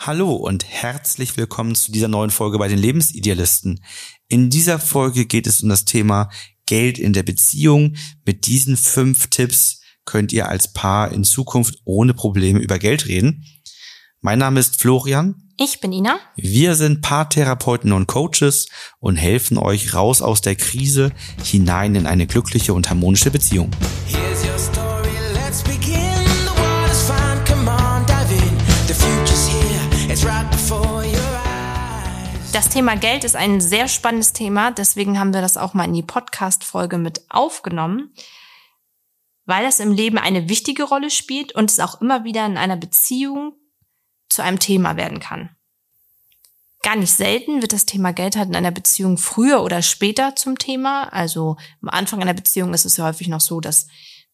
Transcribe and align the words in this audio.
Hallo 0.00 0.32
und 0.32 0.64
herzlich 0.64 1.36
willkommen 1.36 1.74
zu 1.74 1.90
dieser 1.90 2.06
neuen 2.06 2.30
Folge 2.30 2.56
bei 2.56 2.68
den 2.68 2.78
Lebensidealisten. 2.78 3.82
In 4.28 4.48
dieser 4.48 4.78
Folge 4.78 5.26
geht 5.26 5.48
es 5.48 5.60
um 5.64 5.68
das 5.68 5.86
Thema 5.86 6.30
Geld 6.66 7.00
in 7.00 7.12
der 7.12 7.24
Beziehung. 7.24 7.96
Mit 8.24 8.46
diesen 8.46 8.76
fünf 8.76 9.26
Tipps 9.26 9.80
könnt 10.04 10.32
ihr 10.32 10.48
als 10.48 10.72
Paar 10.72 11.10
in 11.10 11.24
Zukunft 11.24 11.80
ohne 11.84 12.14
Probleme 12.14 12.60
über 12.60 12.78
Geld 12.78 13.08
reden. 13.08 13.44
Mein 14.20 14.38
Name 14.38 14.60
ist 14.60 14.80
Florian. 14.80 15.34
Ich 15.58 15.80
bin 15.80 15.92
Ina. 15.92 16.20
Wir 16.36 16.76
sind 16.76 17.02
Paartherapeuten 17.02 17.90
und 17.90 18.06
Coaches 18.06 18.68
und 19.00 19.16
helfen 19.16 19.58
euch 19.58 19.94
raus 19.94 20.22
aus 20.22 20.40
der 20.40 20.54
Krise 20.54 21.10
hinein 21.42 21.96
in 21.96 22.06
eine 22.06 22.28
glückliche 22.28 22.72
und 22.72 22.88
harmonische 22.88 23.32
Beziehung. 23.32 23.72
Here's 24.06 24.47
Das 32.58 32.70
Thema 32.70 32.96
Geld 32.96 33.22
ist 33.22 33.36
ein 33.36 33.60
sehr 33.60 33.86
spannendes 33.86 34.32
Thema, 34.32 34.72
deswegen 34.72 35.20
haben 35.20 35.32
wir 35.32 35.40
das 35.40 35.56
auch 35.56 35.74
mal 35.74 35.84
in 35.84 35.92
die 35.92 36.02
Podcast-Folge 36.02 36.98
mit 36.98 37.22
aufgenommen, 37.28 38.12
weil 39.44 39.62
das 39.62 39.78
im 39.78 39.92
Leben 39.92 40.18
eine 40.18 40.48
wichtige 40.48 40.82
Rolle 40.82 41.10
spielt 41.10 41.52
und 41.52 41.70
es 41.70 41.78
auch 41.78 42.00
immer 42.00 42.24
wieder 42.24 42.44
in 42.46 42.56
einer 42.56 42.76
Beziehung 42.76 43.52
zu 44.28 44.42
einem 44.42 44.58
Thema 44.58 44.96
werden 44.96 45.20
kann. 45.20 45.50
Gar 46.82 46.96
nicht 46.96 47.12
selten 47.12 47.62
wird 47.62 47.72
das 47.72 47.86
Thema 47.86 48.12
Geld 48.12 48.34
halt 48.34 48.48
in 48.48 48.56
einer 48.56 48.72
Beziehung 48.72 49.18
früher 49.18 49.62
oder 49.62 49.80
später 49.80 50.34
zum 50.34 50.58
Thema. 50.58 51.04
Also 51.12 51.58
am 51.80 51.90
Anfang 51.90 52.20
einer 52.20 52.34
Beziehung 52.34 52.74
ist 52.74 52.86
es 52.86 52.96
ja 52.96 53.04
häufig 53.04 53.28
noch 53.28 53.40
so, 53.40 53.60
dass 53.60 53.86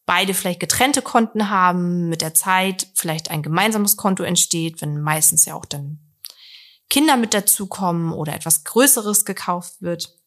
beide 0.07 0.33
vielleicht 0.33 0.59
getrennte 0.59 1.03
Konten 1.03 1.51
haben, 1.51 2.09
mit 2.09 2.23
der 2.23 2.33
Zeit 2.33 2.87
vielleicht 2.95 3.29
ein 3.29 3.43
gemeinsames 3.43 3.97
Konto 3.97 4.23
entsteht, 4.23 4.81
wenn 4.81 4.99
meistens 4.99 5.45
ja 5.45 5.53
auch 5.53 5.65
dann 5.65 6.04
Kinder 6.95 7.17
mit 7.17 7.33
dazukommen 7.33 8.13
oder 8.13 8.33
etwas 8.33 8.63
Größeres 8.63 9.25
gekauft 9.25 9.81
wird. 9.81 10.17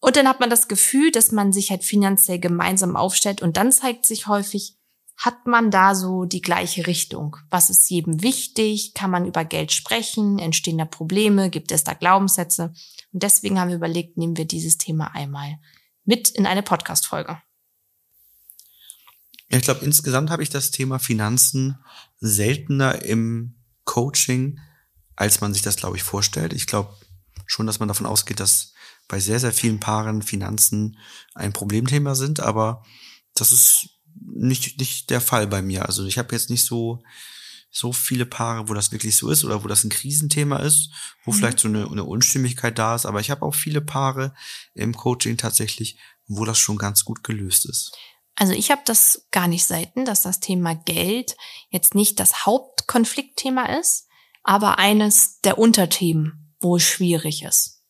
Und 0.00 0.16
dann 0.16 0.26
hat 0.26 0.40
man 0.40 0.50
das 0.50 0.66
Gefühl, 0.66 1.12
dass 1.12 1.30
man 1.30 1.52
sich 1.52 1.70
halt 1.70 1.84
finanziell 1.84 2.40
gemeinsam 2.40 2.96
aufstellt 2.96 3.40
und 3.40 3.56
dann 3.56 3.70
zeigt 3.70 4.04
sich 4.04 4.26
häufig, 4.26 4.76
hat 5.16 5.46
man 5.46 5.70
da 5.70 5.94
so 5.94 6.24
die 6.24 6.40
gleiche 6.40 6.88
Richtung? 6.88 7.36
Was 7.50 7.70
ist 7.70 7.88
jedem 7.88 8.24
wichtig? 8.24 8.94
Kann 8.94 9.12
man 9.12 9.26
über 9.26 9.44
Geld 9.44 9.70
sprechen? 9.70 10.40
Entstehen 10.40 10.78
da 10.78 10.86
Probleme? 10.86 11.50
Gibt 11.50 11.70
es 11.70 11.84
da 11.84 11.94
Glaubenssätze? 11.94 12.72
Und 13.12 13.22
deswegen 13.22 13.60
haben 13.60 13.68
wir 13.68 13.76
überlegt, 13.76 14.16
nehmen 14.16 14.36
wir 14.36 14.44
dieses 14.44 14.76
Thema 14.76 15.14
einmal 15.14 15.60
mit 16.04 16.30
in 16.30 16.46
eine 16.46 16.64
Podcast-Folge. 16.64 17.40
Ja, 19.50 19.58
ich 19.58 19.62
glaube, 19.62 19.84
insgesamt 19.84 20.30
habe 20.30 20.42
ich 20.42 20.50
das 20.50 20.72
Thema 20.72 20.98
Finanzen 20.98 21.78
seltener 22.18 23.04
im 23.04 23.54
Coaching, 23.84 24.60
als 25.16 25.40
man 25.40 25.52
sich 25.52 25.62
das, 25.62 25.76
glaube 25.76 25.96
ich, 25.96 26.02
vorstellt. 26.02 26.52
Ich 26.52 26.66
glaube 26.66 26.94
schon, 27.46 27.66
dass 27.66 27.78
man 27.78 27.88
davon 27.88 28.06
ausgeht, 28.06 28.40
dass 28.40 28.72
bei 29.08 29.20
sehr, 29.20 29.38
sehr 29.38 29.52
vielen 29.52 29.80
Paaren 29.80 30.22
Finanzen 30.22 30.98
ein 31.34 31.52
Problemthema 31.52 32.14
sind, 32.14 32.40
aber 32.40 32.84
das 33.34 33.52
ist 33.52 33.88
nicht, 34.14 34.78
nicht 34.78 35.10
der 35.10 35.20
Fall 35.20 35.46
bei 35.46 35.60
mir. 35.60 35.86
Also 35.86 36.04
ich 36.06 36.18
habe 36.18 36.34
jetzt 36.34 36.48
nicht 36.50 36.64
so, 36.64 37.02
so 37.70 37.92
viele 37.92 38.24
Paare, 38.24 38.68
wo 38.68 38.74
das 38.74 38.92
wirklich 38.92 39.16
so 39.16 39.28
ist 39.30 39.44
oder 39.44 39.64
wo 39.64 39.68
das 39.68 39.84
ein 39.84 39.90
Krisenthema 39.90 40.58
ist, 40.58 40.90
wo 41.24 41.32
Mhm. 41.32 41.36
vielleicht 41.36 41.58
so 41.58 41.68
eine, 41.68 41.86
eine 41.86 42.04
Unstimmigkeit 42.04 42.78
da 42.78 42.94
ist. 42.94 43.04
Aber 43.04 43.20
ich 43.20 43.30
habe 43.30 43.42
auch 43.42 43.54
viele 43.54 43.80
Paare 43.80 44.34
im 44.74 44.96
Coaching 44.96 45.36
tatsächlich, 45.36 45.98
wo 46.26 46.44
das 46.44 46.58
schon 46.58 46.78
ganz 46.78 47.04
gut 47.04 47.24
gelöst 47.24 47.66
ist. 47.66 47.92
Also 48.36 48.52
ich 48.52 48.70
habe 48.70 48.82
das 48.84 49.26
gar 49.30 49.48
nicht 49.48 49.64
selten, 49.64 50.04
dass 50.04 50.22
das 50.22 50.40
Thema 50.40 50.74
Geld 50.74 51.36
jetzt 51.70 51.94
nicht 51.94 52.18
das 52.18 52.46
Hauptkonfliktthema 52.84 53.66
ist, 53.78 54.08
aber 54.42 54.78
eines 54.78 55.40
der 55.40 55.58
Unterthemen, 55.58 56.54
wo 56.60 56.76
es 56.76 56.82
schwierig 56.82 57.42
ist. 57.42 57.82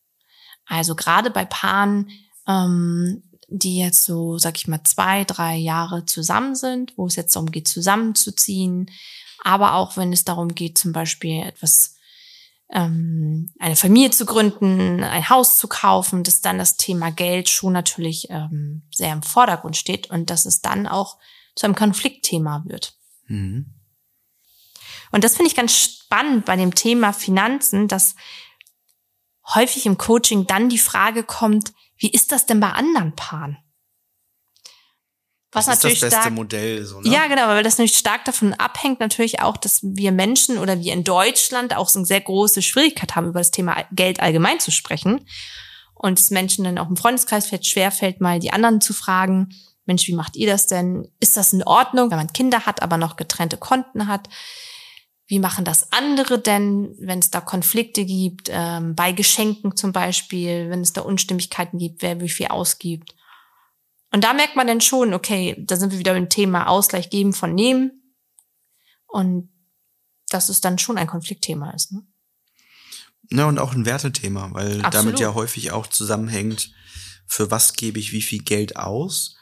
Also 0.66 0.94
gerade 0.94 1.30
bei 1.30 1.44
Paaren, 1.44 2.10
ähm, 2.46 3.22
die 3.48 3.78
jetzt 3.78 4.04
so, 4.04 4.38
sag 4.38 4.56
ich 4.56 4.68
mal, 4.68 4.82
zwei, 4.84 5.24
drei 5.24 5.56
Jahre 5.56 6.06
zusammen 6.06 6.54
sind, 6.54 6.94
wo 6.96 7.06
es 7.06 7.16
jetzt 7.16 7.36
darum 7.36 7.50
geht, 7.50 7.68
zusammenzuziehen, 7.68 8.90
aber 9.42 9.74
auch 9.74 9.96
wenn 9.96 10.12
es 10.12 10.24
darum 10.24 10.54
geht, 10.54 10.78
zum 10.78 10.92
Beispiel 10.92 11.42
etwas, 11.42 11.96
ähm, 12.70 13.52
eine 13.58 13.76
Familie 13.76 14.10
zu 14.10 14.24
gründen, 14.24 15.04
ein 15.04 15.28
Haus 15.28 15.58
zu 15.58 15.68
kaufen, 15.68 16.24
dass 16.24 16.40
dann 16.40 16.56
das 16.56 16.76
Thema 16.76 17.10
Geld 17.10 17.50
schon 17.50 17.74
natürlich 17.74 18.28
ähm, 18.30 18.82
sehr 18.90 19.12
im 19.12 19.22
Vordergrund 19.22 19.76
steht 19.76 20.08
und 20.10 20.30
dass 20.30 20.46
es 20.46 20.62
dann 20.62 20.86
auch 20.86 21.18
zu 21.54 21.66
einem 21.66 21.74
Konfliktthema 21.74 22.64
wird. 22.66 22.94
Mhm. 23.26 23.74
Und 25.14 25.22
das 25.22 25.36
finde 25.36 25.48
ich 25.48 25.54
ganz 25.54 25.78
spannend 25.78 26.44
bei 26.44 26.56
dem 26.56 26.74
Thema 26.74 27.12
Finanzen, 27.12 27.86
dass 27.86 28.16
häufig 29.54 29.86
im 29.86 29.96
Coaching 29.96 30.48
dann 30.48 30.68
die 30.68 30.78
Frage 30.78 31.22
kommt, 31.22 31.72
wie 31.96 32.10
ist 32.10 32.32
das 32.32 32.46
denn 32.46 32.58
bei 32.58 32.70
anderen 32.70 33.14
Paaren? 33.14 33.56
Was 35.52 35.66
das 35.66 35.76
ist 35.76 35.82
natürlich 35.84 36.00
das 36.00 36.10
beste 36.10 36.20
stark, 36.22 36.34
Modell. 36.34 36.84
So, 36.84 37.00
ne? 37.00 37.12
ja, 37.12 37.28
genau, 37.28 37.46
weil 37.46 37.62
das 37.62 37.78
natürlich 37.78 37.96
stark 37.96 38.24
davon 38.24 38.54
abhängt, 38.54 38.98
natürlich 38.98 39.40
auch, 39.40 39.56
dass 39.56 39.84
wir 39.84 40.10
Menschen 40.10 40.58
oder 40.58 40.80
wir 40.80 40.92
in 40.92 41.04
Deutschland 41.04 41.76
auch 41.76 41.88
so 41.88 42.00
eine 42.00 42.06
sehr 42.06 42.20
große 42.20 42.60
Schwierigkeit 42.60 43.14
haben, 43.14 43.28
über 43.28 43.38
das 43.38 43.52
Thema 43.52 43.84
Geld 43.92 44.18
allgemein 44.18 44.58
zu 44.58 44.72
sprechen. 44.72 45.24
Und 45.94 46.18
es 46.18 46.32
Menschen 46.32 46.64
dann 46.64 46.76
auch 46.76 46.88
im 46.88 46.96
Freundeskreis 46.96 47.46
vielleicht 47.46 47.66
schwerfällt, 47.66 48.20
mal 48.20 48.40
die 48.40 48.52
anderen 48.52 48.80
zu 48.80 48.92
fragen, 48.92 49.50
Mensch, 49.86 50.08
wie 50.08 50.14
macht 50.14 50.34
ihr 50.34 50.48
das 50.48 50.66
denn? 50.66 51.08
Ist 51.20 51.36
das 51.36 51.52
in 51.52 51.62
Ordnung, 51.62 52.10
wenn 52.10 52.18
man 52.18 52.32
Kinder 52.32 52.66
hat, 52.66 52.82
aber 52.82 52.96
noch 52.96 53.14
getrennte 53.14 53.58
Konten 53.58 54.08
hat? 54.08 54.28
Wie 55.26 55.38
machen 55.38 55.64
das 55.64 55.90
andere 55.90 56.38
denn, 56.38 56.94
wenn 56.98 57.18
es 57.18 57.30
da 57.30 57.40
Konflikte 57.40 58.04
gibt, 58.04 58.50
ähm, 58.52 58.94
bei 58.94 59.12
Geschenken 59.12 59.74
zum 59.74 59.92
Beispiel, 59.92 60.68
wenn 60.68 60.82
es 60.82 60.92
da 60.92 61.00
Unstimmigkeiten 61.00 61.78
gibt, 61.78 62.02
wer 62.02 62.20
wie 62.20 62.28
viel 62.28 62.48
ausgibt? 62.48 63.14
Und 64.12 64.22
da 64.22 64.32
merkt 64.32 64.54
man 64.54 64.66
dann 64.66 64.80
schon, 64.80 65.14
okay, 65.14 65.56
da 65.58 65.76
sind 65.76 65.92
wir 65.92 65.98
wieder 65.98 66.12
beim 66.12 66.28
Thema 66.28 66.68
Ausgleich 66.68 67.10
geben 67.10 67.32
von 67.32 67.54
nehmen. 67.54 68.14
Und 69.06 69.50
dass 70.28 70.48
es 70.48 70.60
dann 70.60 70.78
schon 70.78 70.98
ein 70.98 71.06
Konfliktthema 71.06 71.70
ist. 71.70 71.92
Ne? 71.92 72.06
Ja, 73.30 73.46
und 73.46 73.58
auch 73.58 73.72
ein 73.72 73.86
Wertethema, 73.86 74.50
weil 74.52 74.84
Absolut. 74.84 74.94
damit 74.94 75.20
ja 75.20 75.34
häufig 75.34 75.72
auch 75.72 75.86
zusammenhängt, 75.86 76.72
für 77.26 77.50
was 77.50 77.72
gebe 77.72 77.98
ich 77.98 78.12
wie 78.12 78.22
viel 78.22 78.42
Geld 78.42 78.76
aus, 78.76 79.36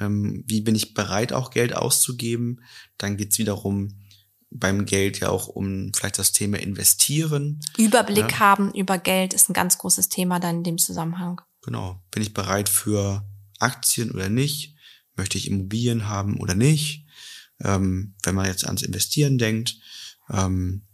ähm, 0.00 0.42
wie 0.46 0.60
bin 0.60 0.74
ich 0.74 0.94
bereit, 0.94 1.32
auch 1.32 1.50
Geld 1.50 1.74
auszugeben. 1.74 2.62
Dann 2.98 3.16
geht's 3.16 3.38
wiederum 3.38 3.97
beim 4.50 4.86
Geld 4.86 5.20
ja 5.20 5.28
auch 5.28 5.46
um 5.46 5.92
vielleicht 5.94 6.18
das 6.18 6.32
Thema 6.32 6.58
Investieren. 6.58 7.60
Überblick 7.76 8.32
Ja. 8.32 8.38
haben 8.38 8.72
über 8.72 8.98
Geld 8.98 9.34
ist 9.34 9.48
ein 9.50 9.54
ganz 9.54 9.78
großes 9.78 10.08
Thema 10.08 10.40
dann 10.40 10.56
in 10.58 10.64
dem 10.64 10.78
Zusammenhang. 10.78 11.40
Genau. 11.62 12.02
Bin 12.10 12.22
ich 12.22 12.32
bereit 12.34 12.68
für 12.68 13.26
Aktien 13.58 14.10
oder 14.10 14.28
nicht? 14.28 14.74
Möchte 15.16 15.36
ich 15.36 15.48
Immobilien 15.48 16.08
haben 16.08 16.38
oder 16.38 16.54
nicht? 16.54 17.06
Ähm, 17.62 18.14
wenn 18.22 18.34
man 18.34 18.46
jetzt 18.46 18.64
ans 18.64 18.82
Investieren 18.82 19.36
denkt, 19.36 19.76
ähm, 20.30 20.84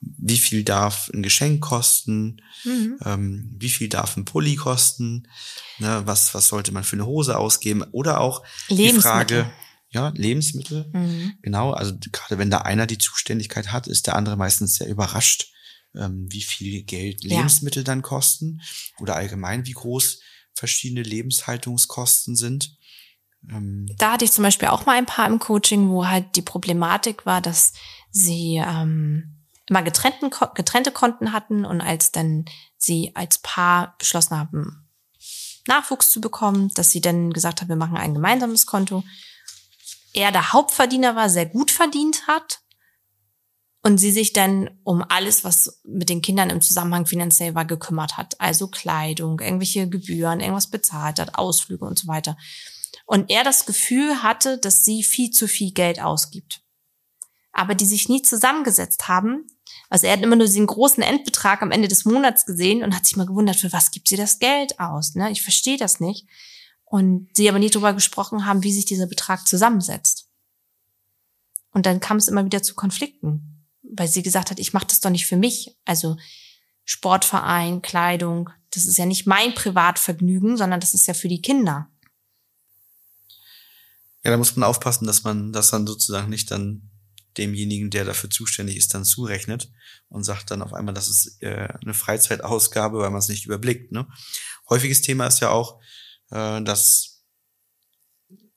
wie 0.00 0.38
viel 0.38 0.62
darf 0.62 1.10
ein 1.12 1.22
Geschenk 1.22 1.60
kosten? 1.60 2.42
Mhm. 2.64 2.98
ähm, 3.04 3.56
wie 3.58 3.68
viel 3.68 3.88
darf 3.88 4.16
ein 4.16 4.24
Pulli 4.24 4.56
kosten, 4.56 5.28
ne, 5.78 6.02
was, 6.04 6.34
was 6.34 6.48
sollte 6.48 6.72
man 6.72 6.84
für 6.84 6.96
eine 6.96 7.06
Hose 7.06 7.38
ausgeben 7.38 7.82
oder 7.92 8.20
auch 8.20 8.42
die. 8.68 8.92
Frage, 8.92 9.50
ja, 9.98 10.12
Lebensmittel, 10.14 10.88
Mhm. 10.92 11.34
genau, 11.42 11.72
also 11.72 11.94
gerade 12.12 12.38
wenn 12.38 12.50
da 12.50 12.58
einer 12.58 12.86
die 12.86 12.98
Zuständigkeit 12.98 13.72
hat, 13.72 13.86
ist 13.86 14.06
der 14.06 14.16
andere 14.16 14.36
meistens 14.36 14.76
sehr 14.76 14.88
überrascht, 14.88 15.52
ähm, 15.94 16.26
wie 16.30 16.42
viel 16.42 16.82
Geld 16.84 17.24
Ja. 17.24 17.36
Lebensmittel 17.36 17.82
dann 17.84 18.02
kosten 18.02 18.60
oder 19.00 19.16
allgemein, 19.16 19.66
wie 19.66 19.72
groß 19.72 20.20
verschiedene 20.54 21.02
Lebenshaltungskosten 21.02 22.36
sind. 22.36 22.76
Ähm, 23.48 23.86
Da 23.98 24.12
hatte 24.12 24.24
ich 24.24 24.32
zum 24.32 24.42
Beispiel 24.44 24.68
auch 24.68 24.86
mal 24.86 24.96
ein 24.98 25.06
paar 25.06 25.26
im 25.26 25.38
Coaching, 25.38 25.88
wo 25.88 26.06
halt 26.06 26.36
die 26.36 26.42
Problematik 26.42 27.26
war, 27.26 27.40
dass 27.40 27.72
sie 28.10 28.62
ähm, 28.64 29.44
immer 29.66 29.82
getrennten, 29.82 30.30
getrennte 30.54 30.90
Konten 30.92 31.32
hatten 31.32 31.64
und 31.64 31.80
als 31.80 32.10
dann 32.12 32.44
sie 32.76 33.12
als 33.14 33.38
Paar 33.38 33.96
beschlossen 33.98 34.36
haben, 34.36 34.88
Nachwuchs 35.66 36.10
zu 36.10 36.20
bekommen, 36.20 36.70
dass 36.74 36.90
sie 36.90 37.00
dann 37.00 37.32
gesagt 37.32 37.60
haben, 37.60 37.68
wir 37.68 37.76
machen 37.76 37.96
ein 37.96 38.14
gemeinsames 38.14 38.64
Konto. 38.66 39.04
Er 40.18 40.32
der 40.32 40.52
Hauptverdiener 40.52 41.14
war, 41.14 41.30
sehr 41.30 41.46
gut 41.46 41.70
verdient 41.70 42.26
hat 42.26 42.58
und 43.84 43.98
sie 43.98 44.10
sich 44.10 44.32
dann 44.32 44.68
um 44.82 45.04
alles, 45.08 45.44
was 45.44 45.80
mit 45.84 46.08
den 46.08 46.22
Kindern 46.22 46.50
im 46.50 46.60
Zusammenhang 46.60 47.06
finanziell 47.06 47.54
war, 47.54 47.64
gekümmert 47.64 48.16
hat. 48.16 48.40
Also 48.40 48.66
Kleidung, 48.66 49.38
irgendwelche 49.38 49.88
Gebühren, 49.88 50.40
irgendwas 50.40 50.70
bezahlt 50.70 51.20
hat, 51.20 51.36
Ausflüge 51.36 51.84
und 51.84 52.00
so 52.00 52.08
weiter. 52.08 52.36
Und 53.06 53.30
er 53.30 53.44
das 53.44 53.64
Gefühl 53.64 54.24
hatte, 54.24 54.58
dass 54.58 54.84
sie 54.84 55.04
viel 55.04 55.30
zu 55.30 55.46
viel 55.46 55.70
Geld 55.70 56.02
ausgibt. 56.02 56.62
Aber 57.52 57.76
die 57.76 57.86
sich 57.86 58.08
nie 58.08 58.22
zusammengesetzt 58.22 59.06
haben. 59.06 59.46
Also 59.88 60.08
er 60.08 60.14
hat 60.14 60.22
immer 60.22 60.34
nur 60.34 60.48
diesen 60.48 60.66
großen 60.66 61.00
Endbetrag 61.00 61.62
am 61.62 61.70
Ende 61.70 61.86
des 61.86 62.04
Monats 62.04 62.44
gesehen 62.44 62.82
und 62.82 62.92
hat 62.92 63.06
sich 63.06 63.16
mal 63.16 63.26
gewundert, 63.26 63.54
für 63.54 63.72
was 63.72 63.92
gibt 63.92 64.08
sie 64.08 64.16
das 64.16 64.40
Geld 64.40 64.80
aus? 64.80 65.14
Ne? 65.14 65.30
Ich 65.30 65.42
verstehe 65.42 65.76
das 65.76 66.00
nicht. 66.00 66.26
Und 66.90 67.28
sie 67.34 67.48
aber 67.48 67.58
nie 67.58 67.70
darüber 67.70 67.92
gesprochen 67.92 68.46
haben, 68.46 68.62
wie 68.62 68.72
sich 68.72 68.86
dieser 68.86 69.06
Betrag 69.06 69.46
zusammensetzt. 69.46 70.28
Und 71.70 71.84
dann 71.84 72.00
kam 72.00 72.16
es 72.16 72.28
immer 72.28 72.44
wieder 72.44 72.62
zu 72.62 72.74
Konflikten. 72.74 73.54
weil 73.90 74.08
sie 74.08 74.22
gesagt 74.22 74.50
hat, 74.50 74.58
ich 74.58 74.74
mache 74.74 74.86
das 74.86 75.00
doch 75.00 75.10
nicht 75.10 75.26
für 75.26 75.36
mich. 75.36 75.74
Also 75.86 76.18
Sportverein, 76.84 77.80
Kleidung, 77.80 78.50
das 78.70 78.86
ist 78.86 78.98
ja 78.98 79.06
nicht 79.06 79.26
mein 79.26 79.54
Privatvergnügen, 79.54 80.56
sondern 80.56 80.80
das 80.80 80.94
ist 80.94 81.06
ja 81.06 81.14
für 81.14 81.28
die 81.28 81.40
Kinder. 81.40 81.88
Ja, 84.24 84.30
da 84.30 84.36
muss 84.36 84.56
man 84.56 84.68
aufpassen, 84.68 85.06
dass 85.06 85.24
man 85.24 85.52
das 85.52 85.70
dann 85.70 85.86
sozusagen 85.86 86.28
nicht 86.28 86.50
dann 86.50 86.90
demjenigen, 87.38 87.90
der 87.90 88.04
dafür 88.04 88.30
zuständig 88.30 88.76
ist, 88.76 88.92
dann 88.94 89.04
zurechnet 89.04 89.70
und 90.08 90.24
sagt 90.24 90.50
dann 90.50 90.60
auf 90.60 90.74
einmal, 90.74 90.92
das 90.94 91.08
ist 91.08 91.42
äh, 91.42 91.68
eine 91.82 91.94
Freizeitausgabe, 91.94 92.98
weil 92.98 93.10
man 93.10 93.20
es 93.20 93.28
nicht 93.28 93.46
überblickt. 93.46 93.92
Ne? 93.92 94.06
Häufiges 94.68 95.00
Thema 95.00 95.26
ist 95.26 95.40
ja 95.40 95.50
auch, 95.50 95.80
äh, 96.30 96.62
dass 96.62 97.22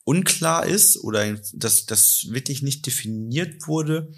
unklar 0.03 0.65
ist 0.65 0.97
oder 1.03 1.37
dass 1.53 1.85
das 1.85 2.25
wirklich 2.29 2.61
nicht 2.61 2.85
definiert 2.85 3.67
wurde, 3.67 4.11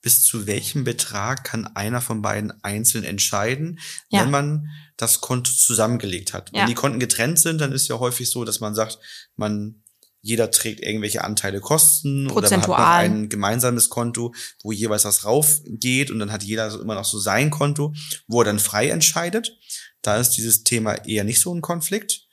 bis 0.00 0.22
zu 0.22 0.46
welchem 0.46 0.84
Betrag 0.84 1.44
kann 1.44 1.66
einer 1.66 2.00
von 2.00 2.20
beiden 2.22 2.52
einzeln 2.62 3.04
entscheiden, 3.04 3.80
Ja. 4.10 4.22
wenn 4.22 4.30
man 4.30 4.68
das 4.96 5.20
Konto 5.20 5.50
zusammengelegt 5.50 6.34
hat. 6.34 6.50
Ja. 6.52 6.60
Wenn 6.60 6.68
die 6.68 6.74
Konten 6.74 7.00
getrennt 7.00 7.38
sind, 7.38 7.60
dann 7.60 7.72
ist 7.72 7.88
ja 7.88 7.98
häufig 7.98 8.28
so, 8.30 8.44
dass 8.44 8.60
man 8.60 8.74
sagt, 8.74 8.98
man 9.36 9.82
jeder 10.20 10.50
trägt 10.50 10.80
irgendwelche 10.80 11.22
Anteile 11.24 11.60
Kosten 11.60 12.30
oder 12.30 12.48
man 12.48 12.60
hat 12.62 12.68
noch 12.68 12.76
Prozentual. 12.76 13.04
ein 13.04 13.28
gemeinsames 13.28 13.90
Konto, 13.90 14.34
wo 14.62 14.72
jeweils 14.72 15.04
was 15.04 15.24
raufgeht 15.24 16.10
und 16.10 16.18
dann 16.18 16.32
hat 16.32 16.42
jeder 16.42 16.72
immer 16.80 16.94
noch 16.94 17.04
so 17.04 17.18
sein 17.18 17.50
Konto, 17.50 17.92
wo 18.26 18.40
er 18.40 18.46
dann 18.46 18.58
frei 18.58 18.88
entscheidet. 18.88 19.52
Da 20.00 20.16
ist 20.18 20.30
dieses 20.30 20.64
Thema 20.64 20.94
eher 21.06 21.24
nicht 21.24 21.40
so 21.40 21.54
ein 21.54 21.60
Konflikt. 21.60 22.23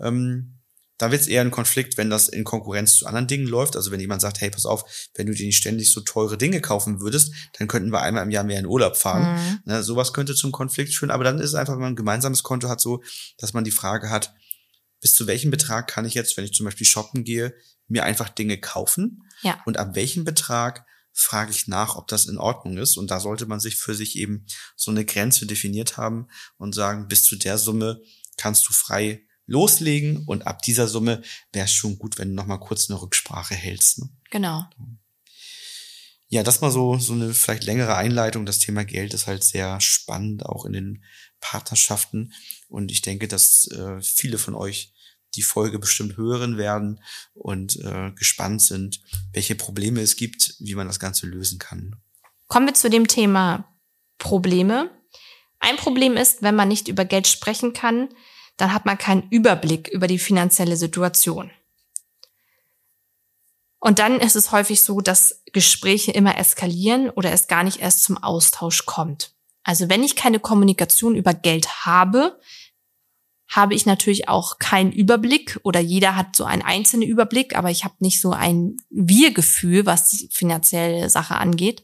Ähm, 0.00 0.60
da 1.00 1.10
wird 1.10 1.22
es 1.22 1.28
eher 1.28 1.40
ein 1.40 1.50
Konflikt, 1.50 1.96
wenn 1.96 2.10
das 2.10 2.28
in 2.28 2.44
Konkurrenz 2.44 2.96
zu 2.96 3.06
anderen 3.06 3.26
Dingen 3.26 3.46
läuft. 3.46 3.74
Also 3.74 3.90
wenn 3.90 4.00
jemand 4.00 4.20
sagt, 4.20 4.42
hey, 4.42 4.50
pass 4.50 4.66
auf, 4.66 4.84
wenn 5.14 5.26
du 5.26 5.32
dir 5.32 5.46
nicht 5.46 5.56
ständig 5.56 5.90
so 5.90 6.02
teure 6.02 6.36
Dinge 6.36 6.60
kaufen 6.60 7.00
würdest, 7.00 7.32
dann 7.58 7.68
könnten 7.68 7.90
wir 7.90 8.02
einmal 8.02 8.22
im 8.22 8.30
Jahr 8.30 8.44
mehr 8.44 8.58
in 8.58 8.66
Urlaub 8.66 8.98
fahren. 8.98 9.34
Mhm. 9.34 9.60
Ne, 9.64 9.82
sowas 9.82 10.12
könnte 10.12 10.34
zum 10.34 10.52
Konflikt 10.52 10.94
führen. 10.94 11.10
Aber 11.10 11.24
dann 11.24 11.38
ist 11.38 11.50
es 11.50 11.54
einfach, 11.54 11.72
wenn 11.72 11.80
man 11.80 11.92
ein 11.94 11.96
gemeinsames 11.96 12.42
Konto 12.42 12.68
hat, 12.68 12.82
so, 12.82 13.02
dass 13.38 13.54
man 13.54 13.64
die 13.64 13.70
Frage 13.70 14.10
hat, 14.10 14.34
bis 15.00 15.14
zu 15.14 15.26
welchem 15.26 15.50
Betrag 15.50 15.88
kann 15.88 16.04
ich 16.04 16.12
jetzt, 16.12 16.36
wenn 16.36 16.44
ich 16.44 16.52
zum 16.52 16.66
Beispiel 16.66 16.86
shoppen 16.86 17.24
gehe, 17.24 17.54
mir 17.88 18.04
einfach 18.04 18.28
Dinge 18.28 18.60
kaufen? 18.60 19.22
Ja. 19.40 19.58
Und 19.64 19.78
ab 19.78 19.94
welchem 19.94 20.24
Betrag 20.24 20.84
frage 21.14 21.50
ich 21.50 21.66
nach, 21.66 21.96
ob 21.96 22.08
das 22.08 22.26
in 22.26 22.36
Ordnung 22.36 22.76
ist? 22.76 22.98
Und 22.98 23.10
da 23.10 23.20
sollte 23.20 23.46
man 23.46 23.58
sich 23.58 23.76
für 23.76 23.94
sich 23.94 24.16
eben 24.16 24.44
so 24.76 24.90
eine 24.90 25.06
Grenze 25.06 25.46
definiert 25.46 25.96
haben 25.96 26.28
und 26.58 26.74
sagen, 26.74 27.08
bis 27.08 27.24
zu 27.24 27.36
der 27.36 27.56
Summe 27.56 28.02
kannst 28.36 28.68
du 28.68 28.74
frei 28.74 29.26
loslegen 29.50 30.24
und 30.26 30.46
ab 30.46 30.62
dieser 30.62 30.86
Summe 30.86 31.22
wäre 31.52 31.66
es 31.66 31.72
schon 31.72 31.98
gut, 31.98 32.18
wenn 32.18 32.28
du 32.28 32.34
noch 32.34 32.46
mal 32.46 32.58
kurz 32.58 32.88
eine 32.88 33.02
Rücksprache 33.02 33.54
hältst. 33.54 33.98
Ne? 33.98 34.08
Genau. 34.30 34.64
Ja, 36.28 36.44
das 36.44 36.60
mal 36.60 36.70
so, 36.70 36.96
so 36.98 37.12
eine 37.12 37.34
vielleicht 37.34 37.64
längere 37.64 37.96
Einleitung. 37.96 38.46
Das 38.46 38.60
Thema 38.60 38.84
Geld 38.84 39.12
ist 39.12 39.26
halt 39.26 39.42
sehr 39.42 39.80
spannend, 39.80 40.46
auch 40.46 40.64
in 40.64 40.72
den 40.72 41.04
Partnerschaften. 41.40 42.32
Und 42.68 42.92
ich 42.92 43.02
denke, 43.02 43.26
dass 43.26 43.66
äh, 43.72 44.00
viele 44.00 44.38
von 44.38 44.54
euch 44.54 44.92
die 45.34 45.42
Folge 45.42 45.80
bestimmt 45.80 46.16
hören 46.16 46.56
werden 46.56 47.02
und 47.34 47.76
äh, 47.80 48.12
gespannt 48.12 48.62
sind, 48.62 49.00
welche 49.32 49.56
Probleme 49.56 50.00
es 50.00 50.14
gibt, 50.14 50.54
wie 50.60 50.76
man 50.76 50.86
das 50.86 51.00
Ganze 51.00 51.26
lösen 51.26 51.58
kann. 51.58 51.96
Kommen 52.46 52.66
wir 52.66 52.74
zu 52.74 52.88
dem 52.88 53.08
Thema 53.08 53.68
Probleme. 54.18 54.90
Ein 55.58 55.76
Problem 55.76 56.16
ist, 56.16 56.42
wenn 56.42 56.54
man 56.54 56.68
nicht 56.68 56.86
über 56.86 57.04
Geld 57.04 57.26
sprechen 57.26 57.72
kann, 57.72 58.08
dann 58.60 58.74
hat 58.74 58.86
man 58.86 58.98
keinen 58.98 59.28
Überblick 59.30 59.88
über 59.88 60.06
die 60.06 60.18
finanzielle 60.18 60.76
Situation. 60.76 61.50
Und 63.78 63.98
dann 63.98 64.20
ist 64.20 64.36
es 64.36 64.52
häufig 64.52 64.82
so, 64.82 65.00
dass 65.00 65.42
Gespräche 65.52 66.12
immer 66.12 66.36
eskalieren 66.36 67.08
oder 67.08 67.32
es 67.32 67.48
gar 67.48 67.64
nicht 67.64 67.80
erst 67.80 68.02
zum 68.02 68.18
Austausch 68.18 68.84
kommt. 68.84 69.32
Also 69.64 69.88
wenn 69.88 70.02
ich 70.02 70.16
keine 70.16 70.38
Kommunikation 70.38 71.14
über 71.14 71.32
Geld 71.32 71.86
habe, 71.86 72.38
habe 73.48 73.74
ich 73.74 73.86
natürlich 73.86 74.28
auch 74.28 74.58
keinen 74.58 74.92
Überblick 74.92 75.58
oder 75.64 75.80
jeder 75.80 76.14
hat 76.14 76.36
so 76.36 76.44
einen 76.44 76.62
einzelnen 76.62 77.08
Überblick, 77.08 77.56
aber 77.56 77.70
ich 77.70 77.84
habe 77.84 77.94
nicht 77.98 78.20
so 78.20 78.32
ein 78.32 78.76
Wir-Gefühl, 78.90 79.86
was 79.86 80.10
die 80.10 80.28
finanzielle 80.30 81.10
Sache 81.10 81.36
angeht. 81.36 81.82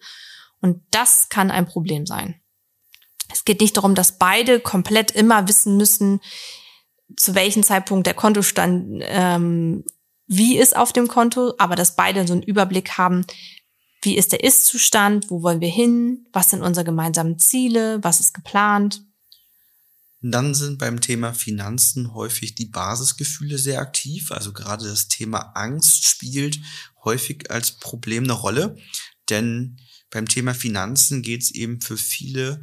Und 0.61 0.83
das 0.91 1.29
kann 1.29 1.51
ein 1.51 1.67
Problem 1.67 2.07
sein. 2.07 2.41
Es 3.33 3.45
geht 3.45 3.61
nicht 3.61 3.77
darum, 3.77 3.95
dass 3.95 4.19
beide 4.19 4.61
komplett 4.61 5.11
immer 5.11 5.49
wissen 5.49 5.77
müssen, 5.77 6.21
zu 7.17 7.35
welchem 7.35 7.63
Zeitpunkt 7.63 8.07
der 8.07 8.15
Kontostand 8.15 9.03
ähm, 9.03 9.85
wie 10.27 10.59
ist 10.59 10.77
auf 10.77 10.93
dem 10.93 11.09
Konto, 11.09 11.55
aber 11.59 11.77
dass 11.77 11.95
beide 11.95 12.27
so 12.27 12.33
einen 12.33 12.43
Überblick 12.43 12.99
haben, 12.99 13.25
wie 14.03 14.17
ist 14.17 14.33
der 14.33 14.43
Ist-Zustand, 14.43 15.31
wo 15.31 15.43
wollen 15.43 15.61
wir 15.61 15.69
hin, 15.69 16.27
was 16.33 16.51
sind 16.51 16.63
unsere 16.63 16.85
gemeinsamen 16.85 17.39
Ziele, 17.39 18.03
was 18.03 18.21
ist 18.21 18.35
geplant. 18.35 19.03
Dann 20.21 20.55
sind 20.55 20.79
beim 20.79 21.01
Thema 21.01 21.35
Finanzen 21.35 22.15
häufig 22.15 22.55
die 22.55 22.67
Basisgefühle 22.67 23.59
sehr 23.59 23.81
aktiv. 23.81 24.33
Also 24.33 24.53
gerade 24.53 24.87
das 24.87 25.09
Thema 25.09 25.53
Angst 25.55 26.07
spielt 26.07 26.59
häufig 27.05 27.51
als 27.51 27.73
Problem 27.73 28.25
eine 28.25 28.33
Rolle. 28.33 28.77
Denn 29.29 29.79
beim 30.11 30.27
Thema 30.27 30.55
Finanzen 30.55 31.23
geht 31.23 31.43
es 31.43 31.51
eben 31.53 31.81
für 31.81 31.97
viele 31.97 32.63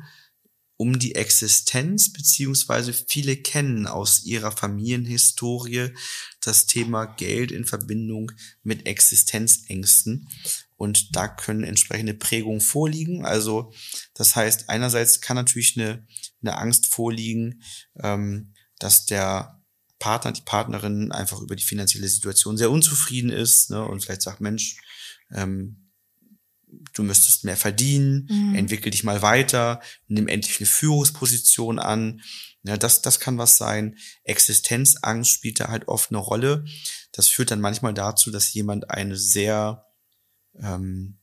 um 0.78 1.00
die 1.00 1.16
Existenz, 1.16 2.12
beziehungsweise 2.12 2.94
viele 2.94 3.38
kennen 3.38 3.88
aus 3.88 4.24
ihrer 4.24 4.52
Familienhistorie 4.52 5.92
das 6.42 6.66
Thema 6.66 7.06
Geld 7.06 7.52
in 7.52 7.66
Verbindung 7.66 8.32
mit 8.64 8.86
Existenzängsten. 8.88 10.28
Und 10.76 11.16
da 11.16 11.28
können 11.28 11.64
entsprechende 11.64 12.14
Prägungen 12.14 12.60
vorliegen. 12.60 13.26
Also 13.26 13.72
das 14.14 14.36
heißt, 14.36 14.70
einerseits 14.70 15.22
kann 15.22 15.36
natürlich 15.36 15.78
eine, 15.78 16.06
eine 16.42 16.58
Angst 16.58 16.88
vorliegen, 16.88 17.64
ähm, 18.02 18.54
dass 18.80 19.06
der 19.06 19.62
Partner, 20.00 20.34
die 20.34 20.42
Partnerin 20.42 21.14
einfach 21.14 21.40
über 21.40 21.56
die 21.56 21.64
finanzielle 21.64 22.10
Situation 22.10 22.58
sehr 22.58 22.72
unzufrieden 22.72 23.30
ist 23.30 23.70
ne, 23.70 23.86
und 23.86 24.04
vielleicht 24.04 24.24
sagt, 24.24 24.42
Mensch, 24.42 24.82
ähm, 25.32 25.83
du 26.94 27.04
müsstest 27.04 27.44
mehr 27.44 27.58
verdienen, 27.58 28.28
Mhm. 28.30 28.56
entwickel 28.56 28.92
dich 28.92 29.04
mal 29.04 29.22
weiter, 29.22 29.82
nimm 30.08 30.28
endlich 30.28 30.60
eine 30.60 30.68
Führungsposition 30.68 31.80
an. 31.80 32.22
Ja, 32.64 32.78
das, 32.78 33.02
das 33.02 33.20
kann 33.20 33.38
was 33.38 33.58
sein. 33.58 33.98
Existenzangst 34.24 35.32
spielt 35.32 35.60
da 35.60 35.68
halt 35.68 35.88
oft 35.88 36.12
eine 36.12 36.20
Rolle. 36.20 36.64
Das 37.12 37.28
führt 37.28 37.52
dann 37.52 37.60
manchmal 37.62 37.94
dazu, 37.94 38.32
dass 38.32 38.54
jemand 38.54 38.90
eine 38.90 39.18
sehr, 39.18 39.86
ähm, 40.62 41.20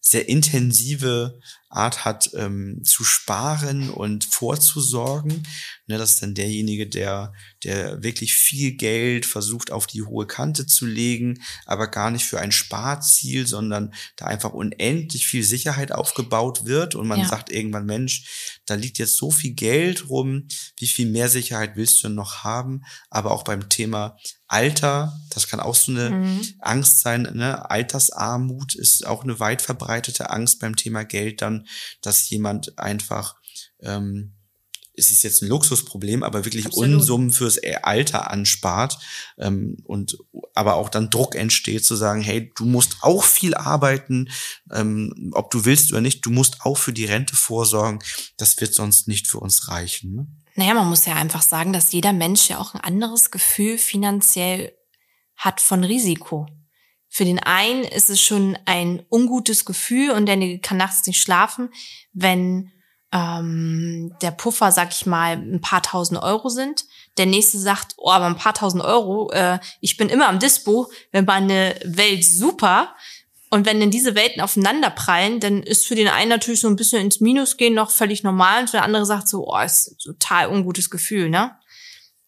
sehr 0.00 0.28
intensive 0.28 1.38
Art 1.68 2.04
hat, 2.04 2.30
ähm, 2.34 2.82
zu 2.84 3.04
sparen 3.04 3.90
und 3.90 4.24
vorzusorgen. 4.24 5.46
Ne, 5.86 5.98
das 5.98 6.12
ist 6.14 6.22
dann 6.22 6.34
derjenige, 6.34 6.88
der, 6.88 7.32
der 7.62 8.02
wirklich 8.02 8.34
viel 8.34 8.72
Geld 8.72 9.24
versucht 9.24 9.70
auf 9.70 9.86
die 9.86 10.02
hohe 10.02 10.26
Kante 10.26 10.66
zu 10.66 10.84
legen, 10.86 11.42
aber 11.66 11.86
gar 11.86 12.10
nicht 12.10 12.24
für 12.24 12.40
ein 12.40 12.50
Sparziel, 12.50 13.46
sondern 13.46 13.94
da 14.16 14.24
einfach 14.26 14.52
unendlich 14.52 15.26
viel 15.26 15.44
Sicherheit 15.44 15.92
aufgebaut 15.92 16.64
wird 16.64 16.94
und 16.96 17.06
man 17.06 17.20
Ja. 17.20 17.28
sagt 17.28 17.50
irgendwann, 17.50 17.86
Mensch, 17.86 18.60
da 18.66 18.74
liegt 18.74 18.98
jetzt 18.98 19.16
so 19.16 19.30
viel 19.30 19.52
Geld 19.52 20.08
rum, 20.08 20.48
wie 20.76 20.88
viel 20.88 21.06
mehr 21.08 21.28
Sicherheit 21.28 21.76
willst 21.76 22.02
du 22.02 22.08
noch 22.08 22.42
haben? 22.42 22.82
Aber 23.10 23.30
auch 23.30 23.44
beim 23.44 23.68
Thema 23.68 24.16
Alter, 24.50 25.16
das 25.30 25.46
kann 25.46 25.60
auch 25.60 25.76
so 25.76 25.92
eine 25.92 26.10
Mhm. 26.10 26.40
Angst 26.58 27.00
sein, 27.00 27.22
ne? 27.34 27.70
Altersarmut 27.70 28.74
ist 28.74 29.06
auch 29.06 29.22
eine 29.22 29.38
weit 29.38 29.62
verbreitete 29.62 30.30
Angst 30.30 30.58
beim 30.58 30.74
Thema 30.74 31.04
Geld 31.04 31.40
dann, 31.40 31.68
dass 32.02 32.28
jemand 32.30 32.76
einfach, 32.76 33.36
ähm, 33.80 34.32
es 34.94 35.12
ist 35.12 35.22
jetzt 35.22 35.42
ein 35.42 35.48
Luxusproblem, 35.48 36.24
aber 36.24 36.44
wirklich 36.44 36.66
Absolut. 36.66 36.96
Unsummen 36.96 37.30
fürs 37.30 37.58
Alter 37.82 38.28
anspart 38.28 38.98
ähm, 39.38 39.76
und 39.84 40.18
aber 40.54 40.74
auch 40.74 40.88
dann 40.88 41.10
Druck 41.10 41.36
entsteht 41.36 41.84
zu 41.84 41.94
sagen, 41.94 42.20
hey, 42.20 42.52
du 42.56 42.64
musst 42.64 42.96
auch 43.02 43.22
viel 43.22 43.54
arbeiten, 43.54 44.30
ähm, 44.72 45.30
ob 45.32 45.52
du 45.52 45.64
willst 45.64 45.92
oder 45.92 46.00
nicht, 46.00 46.26
du 46.26 46.30
musst 46.30 46.62
auch 46.62 46.76
für 46.76 46.92
die 46.92 47.04
Rente 47.06 47.36
vorsorgen, 47.36 48.00
das 48.36 48.60
wird 48.60 48.74
sonst 48.74 49.06
nicht 49.06 49.28
für 49.28 49.38
uns 49.38 49.68
reichen. 49.68 50.14
Ne? 50.16 50.26
Naja, 50.60 50.74
man 50.74 50.90
muss 50.90 51.06
ja 51.06 51.14
einfach 51.14 51.40
sagen, 51.40 51.72
dass 51.72 51.90
jeder 51.92 52.12
Mensch 52.12 52.50
ja 52.50 52.58
auch 52.58 52.74
ein 52.74 52.82
anderes 52.82 53.30
Gefühl 53.30 53.78
finanziell 53.78 54.76
hat 55.34 55.58
von 55.58 55.84
Risiko. 55.84 56.48
Für 57.08 57.24
den 57.24 57.38
einen 57.38 57.82
ist 57.82 58.10
es 58.10 58.20
schon 58.20 58.58
ein 58.66 59.02
ungutes 59.08 59.64
Gefühl 59.64 60.10
und 60.10 60.26
der 60.26 60.58
kann 60.58 60.76
nachts 60.76 61.06
nicht 61.06 61.18
schlafen, 61.18 61.70
wenn 62.12 62.72
ähm, 63.10 64.14
der 64.20 64.32
Puffer, 64.32 64.70
sag 64.70 64.92
ich 64.92 65.06
mal, 65.06 65.32
ein 65.32 65.62
paar 65.62 65.82
tausend 65.82 66.22
Euro 66.22 66.50
sind. 66.50 66.84
Der 67.16 67.24
nächste 67.24 67.58
sagt, 67.58 67.94
oh, 67.96 68.10
aber 68.10 68.26
ein 68.26 68.36
paar 68.36 68.52
tausend 68.52 68.84
Euro, 68.84 69.30
äh, 69.32 69.60
ich 69.80 69.96
bin 69.96 70.10
immer 70.10 70.28
am 70.28 70.40
Dispo, 70.40 70.92
wenn 71.10 71.24
meine 71.24 71.74
Welt 71.84 72.22
super. 72.22 72.94
Und 73.52 73.66
wenn 73.66 73.80
dann 73.80 73.90
diese 73.90 74.14
Welten 74.14 74.40
aufeinander 74.40 74.90
prallen, 74.90 75.40
dann 75.40 75.62
ist 75.64 75.86
für 75.86 75.96
den 75.96 76.06
einen 76.06 76.30
natürlich 76.30 76.60
so 76.60 76.68
ein 76.68 76.76
bisschen 76.76 77.02
ins 77.02 77.20
Minus 77.20 77.56
gehen 77.56 77.74
noch 77.74 77.90
völlig 77.90 78.22
normal 78.22 78.62
und 78.62 78.70
für 78.70 78.76
den 78.76 78.84
andere 78.84 79.04
sagt 79.04 79.28
so, 79.28 79.48
oh, 79.48 79.58
ist 79.58 79.96
total 80.04 80.48
ungutes 80.48 80.88
Gefühl, 80.88 81.28
ne? 81.28 81.56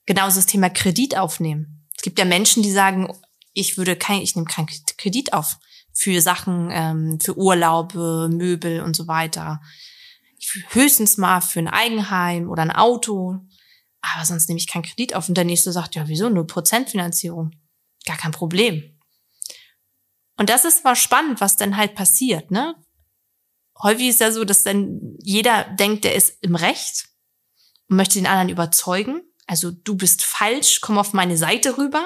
Genauso 0.05 0.37
das 0.37 0.47
Thema 0.47 0.69
Kredit 0.69 1.17
aufnehmen. 1.17 1.87
Es 1.97 2.03
gibt 2.03 2.19
ja 2.19 2.25
Menschen, 2.25 2.65
die 2.65 2.73
sagen, 2.73 3.17
ich 3.53 3.79
würde 3.79 3.95
kein, 3.95 4.21
ich 4.21 4.35
nehme 4.35 4.49
keinen 4.49 4.69
Kredit 4.99 5.33
auf. 5.33 5.59
für 5.95 6.21
Sachen, 6.23 6.71
ähm, 6.73 7.19
für 7.21 7.37
Urlaube, 7.37 8.29
Möbel 8.33 8.81
und 8.81 8.97
so 8.97 9.07
weiter. 9.07 9.61
Höchstens 10.71 11.19
mal 11.19 11.41
für 11.43 11.61
ein 11.61 11.69
Eigenheim 11.69 12.51
oder 12.51 12.63
ein 12.63 12.71
Auto. 12.71 13.39
Aber 14.01 14.25
sonst 14.25 14.49
nehme 14.49 14.59
ich 14.59 14.67
keinen 14.67 14.83
Kredit 14.83 15.15
auf. 15.15 15.29
Und 15.29 15.37
der 15.37 15.45
nächste 15.45 15.71
sagt, 15.71 15.95
ja, 15.95 16.09
wieso? 16.09 16.31
Nur 16.31 16.47
Prozentfinanzierung. 16.47 17.53
Gar 18.07 18.17
kein 18.17 18.33
Problem. 18.33 18.92
Und 20.43 20.51
das 20.51 20.65
ist 20.65 20.83
mal 20.83 20.97
spannend, 20.97 21.41
was 21.41 21.57
dann 21.57 21.77
halt 21.77 21.95
passiert, 21.95 22.51
ne? 22.51 22.75
Häufig 23.81 24.09
ist 24.09 24.19
ja 24.19 24.33
so, 24.33 24.45
dass 24.45 24.65
dann 24.65 25.17
jeder 25.21 25.63
denkt, 25.63 26.03
der 26.03 26.17
ist 26.17 26.37
im 26.41 26.57
Recht 26.57 27.07
und 27.89 27.95
möchte 27.95 28.19
den 28.19 28.27
anderen 28.27 28.49
überzeugen. 28.49 29.23
Also 29.47 29.71
du 29.71 29.95
bist 29.95 30.25
falsch, 30.25 30.81
komm 30.81 30.99
auf 30.99 31.13
meine 31.13 31.37
Seite 31.37 31.79
rüber. 31.79 32.05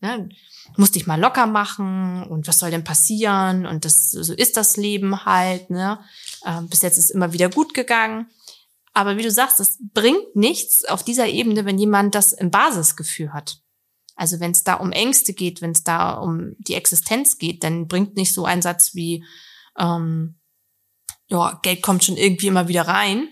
Ne? 0.00 0.30
Musst 0.78 0.94
dich 0.94 1.06
mal 1.06 1.20
locker 1.20 1.46
machen 1.46 2.22
und 2.22 2.48
was 2.48 2.58
soll 2.58 2.70
denn 2.70 2.84
passieren? 2.84 3.66
Und 3.66 3.84
das 3.84 4.10
so 4.12 4.32
ist 4.32 4.56
das 4.56 4.78
Leben 4.78 5.26
halt. 5.26 5.68
Ne? 5.68 6.02
Ähm, 6.46 6.70
bis 6.70 6.80
jetzt 6.80 6.96
ist 6.96 7.10
immer 7.10 7.34
wieder 7.34 7.50
gut 7.50 7.74
gegangen. 7.74 8.30
Aber 8.94 9.18
wie 9.18 9.22
du 9.22 9.30
sagst, 9.30 9.60
es 9.60 9.76
bringt 9.92 10.34
nichts 10.34 10.86
auf 10.86 11.02
dieser 11.02 11.26
Ebene, 11.28 11.66
wenn 11.66 11.78
jemand 11.78 12.14
das 12.14 12.32
im 12.32 12.50
Basisgefühl 12.50 13.34
hat. 13.34 13.60
Also 14.16 14.40
wenn 14.40 14.52
es 14.52 14.64
da 14.64 14.74
um 14.74 14.92
Ängste 14.92 15.32
geht, 15.32 15.60
wenn 15.60 15.72
es 15.72 15.82
da 15.82 16.12
um 16.12 16.54
die 16.58 16.74
Existenz 16.74 17.38
geht, 17.38 17.64
dann 17.64 17.88
bringt 17.88 18.16
nicht 18.16 18.32
so 18.32 18.44
ein 18.44 18.62
Satz 18.62 18.94
wie, 18.94 19.24
ähm, 19.78 20.36
ja, 21.28 21.58
Geld 21.62 21.82
kommt 21.82 22.04
schon 22.04 22.16
irgendwie 22.16 22.46
immer 22.46 22.68
wieder 22.68 22.82
rein. 22.82 23.28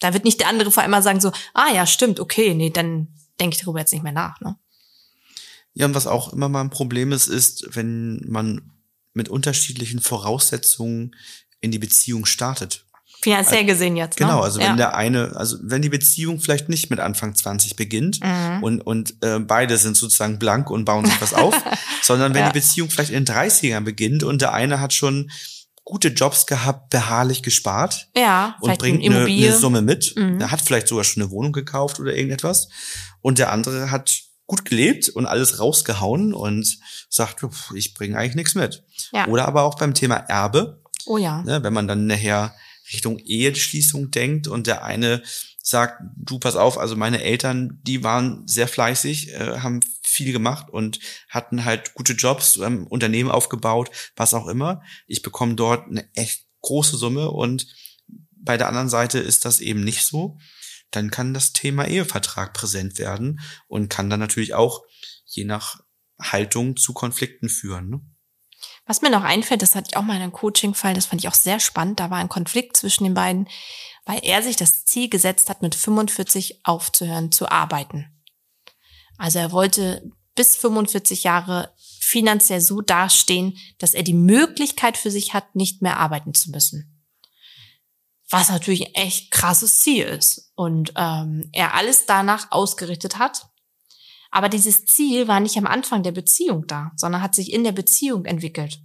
Da 0.00 0.12
wird 0.14 0.24
nicht 0.24 0.40
der 0.40 0.48
andere 0.48 0.70
vor 0.70 0.82
einmal 0.82 1.02
sagen 1.02 1.20
so, 1.20 1.32
ah 1.52 1.72
ja, 1.74 1.86
stimmt, 1.86 2.20
okay, 2.20 2.54
nee, 2.54 2.70
dann 2.70 3.08
denke 3.40 3.56
ich 3.56 3.62
darüber 3.62 3.80
jetzt 3.80 3.92
nicht 3.92 4.02
mehr 4.02 4.12
nach. 4.12 4.40
Ne? 4.40 4.56
Ja, 5.74 5.86
und 5.86 5.94
was 5.94 6.06
auch 6.06 6.32
immer 6.32 6.48
mal 6.48 6.62
ein 6.62 6.70
Problem 6.70 7.12
ist, 7.12 7.26
ist, 7.26 7.74
wenn 7.74 8.24
man 8.26 8.70
mit 9.12 9.28
unterschiedlichen 9.28 10.00
Voraussetzungen 10.00 11.14
in 11.60 11.70
die 11.70 11.78
Beziehung 11.78 12.26
startet. 12.26 12.83
Finanziell 13.24 13.64
gesehen 13.64 13.96
jetzt. 13.96 14.16
Genau, 14.18 14.36
ne? 14.38 14.42
also 14.44 14.60
ja. 14.60 14.68
wenn 14.68 14.76
der 14.76 14.94
eine, 14.94 15.34
also 15.34 15.56
wenn 15.62 15.82
die 15.82 15.88
Beziehung 15.88 16.40
vielleicht 16.40 16.68
nicht 16.68 16.90
mit 16.90 17.00
Anfang 17.00 17.34
20 17.34 17.74
beginnt 17.74 18.20
Mhm. 18.22 18.62
und, 18.62 18.80
und 18.82 19.14
äh, 19.22 19.38
beide 19.40 19.76
sind 19.78 19.96
sozusagen 19.96 20.38
blank 20.38 20.70
und 20.70 20.84
bauen 20.84 21.06
sich 21.06 21.20
was 21.20 21.34
auf, 21.34 21.54
sondern 22.02 22.34
wenn 22.34 22.42
Ja. 22.42 22.50
die 22.50 22.58
Beziehung 22.60 22.90
vielleicht 22.90 23.10
in 23.10 23.24
den 23.24 23.34
30ern 23.34 23.80
beginnt 23.80 24.22
und 24.22 24.42
der 24.42 24.52
eine 24.52 24.78
hat 24.80 24.92
schon 24.92 25.30
gute 25.84 26.08
Jobs 26.08 26.46
gehabt, 26.46 26.90
beharrlich 26.90 27.42
gespart 27.42 28.08
ja, 28.16 28.56
und 28.60 28.78
bringt 28.78 29.04
eine 29.04 29.24
eine, 29.24 29.52
Summe 29.52 29.82
mit. 29.82 30.14
Mhm. 30.16 30.38
Der 30.38 30.50
hat 30.50 30.60
vielleicht 30.60 30.88
sogar 30.88 31.04
schon 31.04 31.22
eine 31.22 31.30
Wohnung 31.30 31.52
gekauft 31.52 32.00
oder 32.00 32.14
irgendetwas. 32.14 32.68
Und 33.20 33.38
der 33.38 33.52
andere 33.52 33.90
hat 33.90 34.12
gut 34.46 34.64
gelebt 34.66 35.08
und 35.08 35.24
alles 35.26 35.58
rausgehauen 35.58 36.34
und 36.34 36.78
sagt, 37.08 37.40
"Pff, 37.40 37.72
ich 37.74 37.94
bringe 37.94 38.18
eigentlich 38.18 38.34
nichts 38.34 38.54
mit. 38.54 38.82
Ja. 39.12 39.26
Oder 39.28 39.46
aber 39.46 39.62
auch 39.62 39.76
beim 39.76 39.94
Thema 39.94 40.16
Erbe, 40.16 40.82
oh 41.06 41.16
ja. 41.16 41.42
ne, 41.42 41.62
wenn 41.62 41.72
man 41.72 41.88
dann 41.88 42.06
nachher 42.06 42.54
Richtung 42.92 43.18
Eheschließung 43.18 44.10
denkt 44.10 44.46
und 44.46 44.66
der 44.66 44.84
eine 44.84 45.22
sagt, 45.62 46.02
du 46.16 46.38
pass 46.38 46.56
auf, 46.56 46.76
also 46.76 46.94
meine 46.94 47.22
Eltern, 47.22 47.80
die 47.82 48.04
waren 48.04 48.46
sehr 48.46 48.68
fleißig, 48.68 49.32
äh, 49.32 49.60
haben 49.60 49.80
viel 50.02 50.32
gemacht 50.32 50.68
und 50.68 51.00
hatten 51.30 51.64
halt 51.64 51.94
gute 51.94 52.12
Jobs, 52.12 52.58
ähm, 52.58 52.86
Unternehmen 52.86 53.30
aufgebaut, 53.30 53.90
was 54.14 54.34
auch 54.34 54.46
immer. 54.46 54.82
Ich 55.06 55.22
bekomme 55.22 55.54
dort 55.54 55.88
eine 55.88 56.08
echt 56.14 56.46
große 56.60 56.96
Summe 56.98 57.30
und 57.30 57.66
bei 58.36 58.58
der 58.58 58.68
anderen 58.68 58.90
Seite 58.90 59.18
ist 59.18 59.46
das 59.46 59.60
eben 59.60 59.82
nicht 59.82 60.04
so. 60.04 60.38
Dann 60.90 61.10
kann 61.10 61.34
das 61.34 61.52
Thema 61.52 61.86
Ehevertrag 61.86 62.52
präsent 62.52 62.98
werden 62.98 63.40
und 63.66 63.88
kann 63.88 64.10
dann 64.10 64.20
natürlich 64.20 64.54
auch 64.54 64.82
je 65.24 65.44
nach 65.44 65.80
Haltung 66.20 66.76
zu 66.76 66.92
Konflikten 66.92 67.48
führen. 67.48 67.88
Ne? 67.88 68.00
Was 68.86 69.00
mir 69.00 69.10
noch 69.10 69.22
einfällt, 69.24 69.62
das 69.62 69.74
hatte 69.74 69.88
ich 69.90 69.96
auch 69.96 70.02
mal 70.02 70.16
in 70.16 70.22
einem 70.22 70.32
Coaching-Fall, 70.32 70.94
das 70.94 71.06
fand 71.06 71.22
ich 71.22 71.28
auch 71.28 71.34
sehr 71.34 71.58
spannend. 71.58 72.00
Da 72.00 72.10
war 72.10 72.18
ein 72.18 72.28
Konflikt 72.28 72.76
zwischen 72.76 73.04
den 73.04 73.14
beiden, 73.14 73.48
weil 74.04 74.20
er 74.22 74.42
sich 74.42 74.56
das 74.56 74.84
Ziel 74.84 75.08
gesetzt 75.08 75.48
hat, 75.48 75.62
mit 75.62 75.74
45 75.74 76.60
aufzuhören 76.64 77.32
zu 77.32 77.48
arbeiten. 77.50 78.06
Also 79.16 79.38
er 79.38 79.52
wollte 79.52 80.10
bis 80.34 80.56
45 80.56 81.24
Jahre 81.24 81.72
finanziell 82.00 82.60
so 82.60 82.80
dastehen, 82.80 83.56
dass 83.78 83.94
er 83.94 84.02
die 84.02 84.14
Möglichkeit 84.14 84.96
für 84.96 85.10
sich 85.10 85.32
hat, 85.32 85.54
nicht 85.54 85.80
mehr 85.80 85.98
arbeiten 85.98 86.34
zu 86.34 86.50
müssen. 86.50 87.02
Was 88.28 88.50
natürlich 88.50 88.88
ein 88.88 88.94
echt 88.94 89.30
krasses 89.30 89.80
Ziel 89.80 90.04
ist. 90.04 90.52
Und 90.56 90.92
ähm, 90.96 91.48
er 91.52 91.74
alles 91.74 92.06
danach 92.06 92.50
ausgerichtet 92.50 93.18
hat. 93.18 93.48
Aber 94.34 94.48
dieses 94.48 94.84
Ziel 94.84 95.28
war 95.28 95.38
nicht 95.38 95.56
am 95.56 95.66
Anfang 95.68 96.02
der 96.02 96.10
Beziehung 96.10 96.66
da, 96.66 96.90
sondern 96.96 97.22
hat 97.22 97.36
sich 97.36 97.52
in 97.52 97.62
der 97.62 97.70
Beziehung 97.70 98.24
entwickelt. 98.24 98.80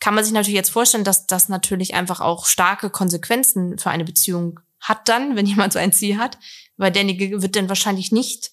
Kann 0.00 0.16
man 0.16 0.24
sich 0.24 0.32
natürlich 0.32 0.56
jetzt 0.56 0.72
vorstellen, 0.72 1.04
dass 1.04 1.28
das 1.28 1.48
natürlich 1.48 1.94
einfach 1.94 2.20
auch 2.20 2.46
starke 2.46 2.90
Konsequenzen 2.90 3.78
für 3.78 3.90
eine 3.90 4.04
Beziehung 4.04 4.58
hat 4.80 5.08
dann, 5.08 5.36
wenn 5.36 5.46
jemand 5.52 5.72
so 5.72 5.78
ein 5.78 5.92
Ziel 5.92 6.18
hat, 6.18 6.36
weil 6.76 6.90
derjenige 6.90 7.42
wird 7.42 7.54
dann 7.54 7.68
wahrscheinlich 7.68 8.10
nicht 8.10 8.50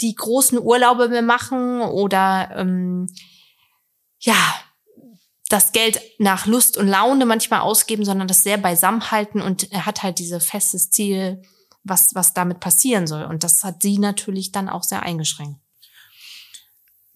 die 0.00 0.14
großen 0.14 0.60
Urlaube 0.60 1.08
mehr 1.08 1.22
machen 1.22 1.80
oder 1.80 2.52
ähm, 2.54 3.08
ja 4.20 4.36
das 5.48 5.72
Geld 5.72 6.00
nach 6.18 6.46
Lust 6.46 6.76
und 6.78 6.86
Laune 6.86 7.26
manchmal 7.26 7.62
ausgeben, 7.62 8.04
sondern 8.04 8.28
das 8.28 8.44
sehr 8.44 8.58
beisammen 8.58 9.10
halten 9.10 9.42
und 9.42 9.72
er 9.72 9.86
hat 9.86 10.04
halt 10.04 10.20
dieses 10.20 10.46
festes 10.46 10.90
Ziel, 10.90 11.42
was, 11.84 12.14
was 12.14 12.34
damit 12.34 12.60
passieren 12.60 13.06
soll. 13.06 13.24
Und 13.24 13.44
das 13.44 13.62
hat 13.62 13.82
sie 13.82 13.98
natürlich 13.98 14.52
dann 14.52 14.68
auch 14.68 14.82
sehr 14.82 15.02
eingeschränkt. 15.02 15.60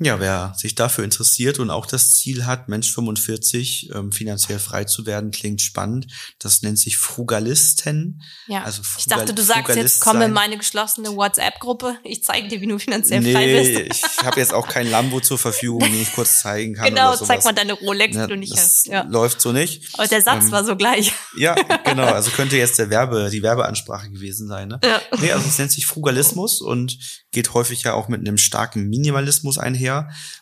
Ja, 0.01 0.21
wer 0.21 0.55
sich 0.57 0.77
dafür 0.77 1.03
interessiert 1.03 1.59
und 1.59 1.71
auch 1.71 1.85
das 1.85 2.15
Ziel 2.15 2.47
hat, 2.47 2.69
Mensch 2.69 2.93
45 2.93 3.91
ähm, 3.95 4.13
finanziell 4.13 4.61
frei 4.61 4.85
zu 4.85 5.07
werden, 5.07 5.33
klingt 5.33 5.61
spannend. 5.61 6.07
Das 6.39 6.63
nennt 6.63 6.79
sich 6.79 6.97
Frugalisten. 6.99 8.23
Ja. 8.47 8.63
Also 8.63 8.83
ich 8.99 9.07
dachte, 9.07 9.35
du 9.35 9.43
Frugal- 9.43 9.45
sagst 9.45 9.61
Frugalist 9.67 9.95
jetzt, 9.97 10.01
komm 10.01 10.23
in 10.23 10.33
meine 10.33 10.57
geschlossene 10.57 11.17
WhatsApp-Gruppe. 11.17 11.97
Ich 12.05 12.23
zeige 12.23 12.47
dir, 12.49 12.61
wie 12.61 12.67
du 12.69 12.79
finanziell 12.79 13.23
frei 13.23 13.47
Nee, 13.47 13.83
bist. 13.89 14.05
ich 14.21 14.25
habe 14.25 14.39
jetzt 14.39 14.55
auch 14.55 14.69
kein 14.69 14.89
Lambo 14.91 15.21
zur 15.21 15.39
Verfügung, 15.39 15.81
den 15.81 16.01
ich 16.01 16.13
kurz 16.13 16.41
zeigen 16.41 16.75
kann. 16.75 16.89
genau, 16.91 17.09
oder 17.09 17.17
sowas. 17.17 17.29
zeig 17.29 17.45
mal 17.45 17.53
deine 17.53 17.73
Rolex, 17.73 18.15
Ja, 18.15 18.27
die 18.27 18.33
du 18.35 18.39
nicht 18.39 18.53
das 18.53 18.61
hast. 18.61 18.87
Ja. 18.87 19.03
läuft 19.03 19.41
so 19.41 19.53
nicht. 19.53 19.89
Aber 19.95 20.07
der 20.07 20.23
Satz 20.23 20.45
Ähm, 20.45 20.53
war 20.53 20.65
so 20.65 20.77
gleich. 20.77 21.13
Ja, 21.37 21.55
genau. 21.85 22.05
Also 22.07 22.31
könnte 22.31 22.57
jetzt 22.57 22.79
der 22.79 22.91
Werbe, 22.91 23.31
die 23.33 23.43
Werbeansprache 23.43 24.11
gewesen 24.11 24.47
sein. 24.49 24.69
Ne? 24.69 24.81
Ja. 24.85 25.01
Nee, 25.21 25.33
also 25.33 25.47
es 25.49 25.59
nennt 25.59 25.73
sich 25.73 25.87
Frugalismus 25.87 26.61
und 26.61 26.99
geht 27.33 27.53
häufig 27.55 27.83
ja 27.83 27.95
auch 27.95 28.09
mit 28.09 28.21
einem 28.21 28.39
starken 28.39 28.89
Minimalismus 28.89 29.59
einher 29.59 29.88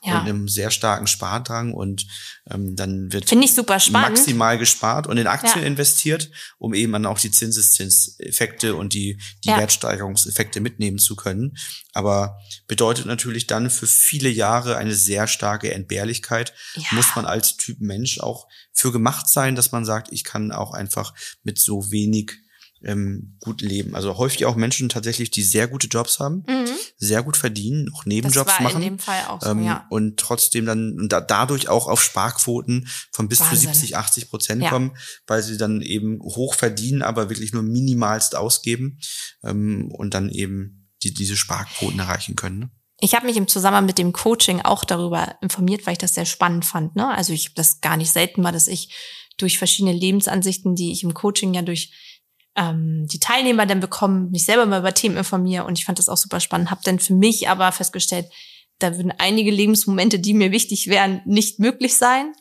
Ja. 0.04 0.14
und 0.20 0.26
einem 0.28 0.48
sehr 0.48 0.70
starken 0.70 1.06
Spardrang 1.06 1.72
und 1.72 2.06
ähm, 2.50 2.76
dann 2.76 3.12
wird 3.12 3.24
maximal 4.10 4.58
gespart 4.58 5.06
und 5.06 5.16
in 5.18 5.26
Aktien 5.26 5.60
Ja. 5.62 5.66
investiert, 5.66 6.30
um 6.58 6.74
eben 6.74 6.92
dann 6.92 7.06
auch 7.06 7.18
die 7.18 7.30
Zinseszinseffekte 7.30 8.74
und 8.74 8.92
die, 8.92 9.18
die 9.44 9.48
Ja. 9.50 9.58
Wertsteigerungseffekte 9.58 10.60
mitnehmen 10.60 10.98
zu 10.98 11.16
können. 11.16 11.56
Aber 11.92 12.38
bedeutet 12.66 13.06
natürlich 13.06 13.46
dann 13.46 13.70
für 13.70 13.86
viele 13.86 14.28
Jahre 14.28 14.76
eine 14.76 14.94
sehr 14.94 15.26
starke 15.26 15.72
Entbehrlichkeit. 15.72 16.52
Muss 16.90 17.14
man 17.16 17.24
als 17.26 17.56
Typ 17.56 17.80
Mensch 17.80 18.20
auch 18.20 18.46
für 18.72 18.92
gemacht 18.92 19.28
sein, 19.28 19.56
dass 19.56 19.72
man 19.72 19.84
sagt, 19.84 20.12
ich 20.12 20.24
kann 20.24 20.52
auch 20.52 20.72
einfach 20.72 21.14
mit 21.42 21.58
so 21.58 21.90
wenig 21.90 22.32
ähm, 22.87 23.37
gut 23.40 23.61
leben. 23.62 23.95
Also 23.95 24.16
häufig 24.16 24.47
auch 24.47 24.55
Menschen 24.57 24.88
tatsächlich, 24.88 25.31
die 25.31 25.43
sehr 25.43 25.66
gute 25.69 25.88
Jobs 25.88 26.21
haben, 26.21 26.45
Mhm. 26.49 26.71
sehr 26.97 27.23
gut 27.23 27.37
verdienen, 27.37 27.90
auch 27.93 28.05
Das 28.05 28.07
Nebenjobs 28.07 28.52
war 28.52 28.62
machen. 28.62 28.76
in 28.76 28.83
dem 28.83 28.99
Fall 28.99 29.26
auch 29.26 29.43
so, 29.43 29.50
Ähm, 29.50 29.64
ja. 29.64 29.87
Und 29.90 30.19
trotzdem 30.19 30.66
dann 30.66 30.93
und 30.99 31.11
da, 31.12 31.21
dadurch 31.21 31.69
auch 31.69 31.88
auf 31.88 32.00
Sparquoten 32.02 32.88
von 33.12 33.28
bis 33.28 33.40
Wahnsinn. 33.40 33.57
zu 33.59 33.66
70, 33.81 33.97
80 33.97 34.31
Prozent 34.31 34.62
Ja. 34.62 34.71
kommen, 34.71 34.97
weil 35.26 35.43
sie 35.43 35.59
dann 35.59 35.83
eben 35.83 36.21
hoch 36.23 36.55
verdienen, 36.55 37.02
aber 37.02 37.28
wirklich 37.28 37.52
nur 37.52 37.62
minimalst 37.64 38.37
ausgeben 38.37 39.00
ähm, 39.45 39.90
und 39.93 40.14
dann 40.14 40.31
eben 40.31 40.88
die, 41.02 41.12
diese 41.12 41.37
Sparquoten 41.37 41.99
erreichen 41.99 42.37
können. 42.37 42.59
Ne? 42.61 42.71
Ich 43.00 43.14
habe 43.14 43.26
mich 43.26 43.37
im 43.37 43.47
Zusammenhang 43.49 43.85
mit 43.87 43.99
dem 43.99 44.12
Coaching 44.12 44.61
auch 44.62 44.85
darüber 44.85 45.35
informiert, 45.43 45.85
weil 45.87 45.93
ich 45.93 45.99
das 45.99 46.14
sehr 46.14 46.25
spannend 46.25 46.64
fand. 46.64 46.97
Ne? 46.97 47.07
Also 47.14 47.33
ich 47.35 47.47
habe 47.47 47.55
das 47.57 47.81
gar 47.83 47.97
nicht 47.99 48.11
selten 48.12 48.40
mal, 48.40 48.52
dass 48.52 48.69
ich 48.69 48.95
durch 49.37 49.59
verschiedene 49.59 49.93
Lebensansichten, 49.93 50.75
die 50.76 50.93
ich 50.93 51.02
im 51.02 51.12
Coaching 51.12 51.52
ja 51.52 51.61
durch 51.61 51.93
ähm, 52.56 53.06
die 53.06 53.20
Teilnehmer 53.20 53.66
dann 53.66 53.80
bekommen, 53.80 54.30
mich 54.30 54.44
selber 54.44 54.66
mal 54.66 54.80
über 54.80 54.94
Themen 54.94 55.16
informiere 55.16 55.64
und 55.64 55.78
ich 55.78 55.84
fand 55.84 55.98
das 55.98 56.08
auch 56.08 56.16
super 56.16 56.40
spannend. 56.40 56.70
Habe 56.70 56.80
dann 56.84 56.98
für 56.98 57.14
mich 57.14 57.48
aber 57.48 57.70
festgestellt, 57.72 58.26
da 58.78 58.96
würden 58.96 59.12
einige 59.18 59.50
Lebensmomente, 59.50 60.18
die 60.18 60.34
mir 60.34 60.52
wichtig 60.52 60.88
wären, 60.88 61.22
nicht 61.25 61.58
möglich 61.58 61.96
sein. 61.96 62.32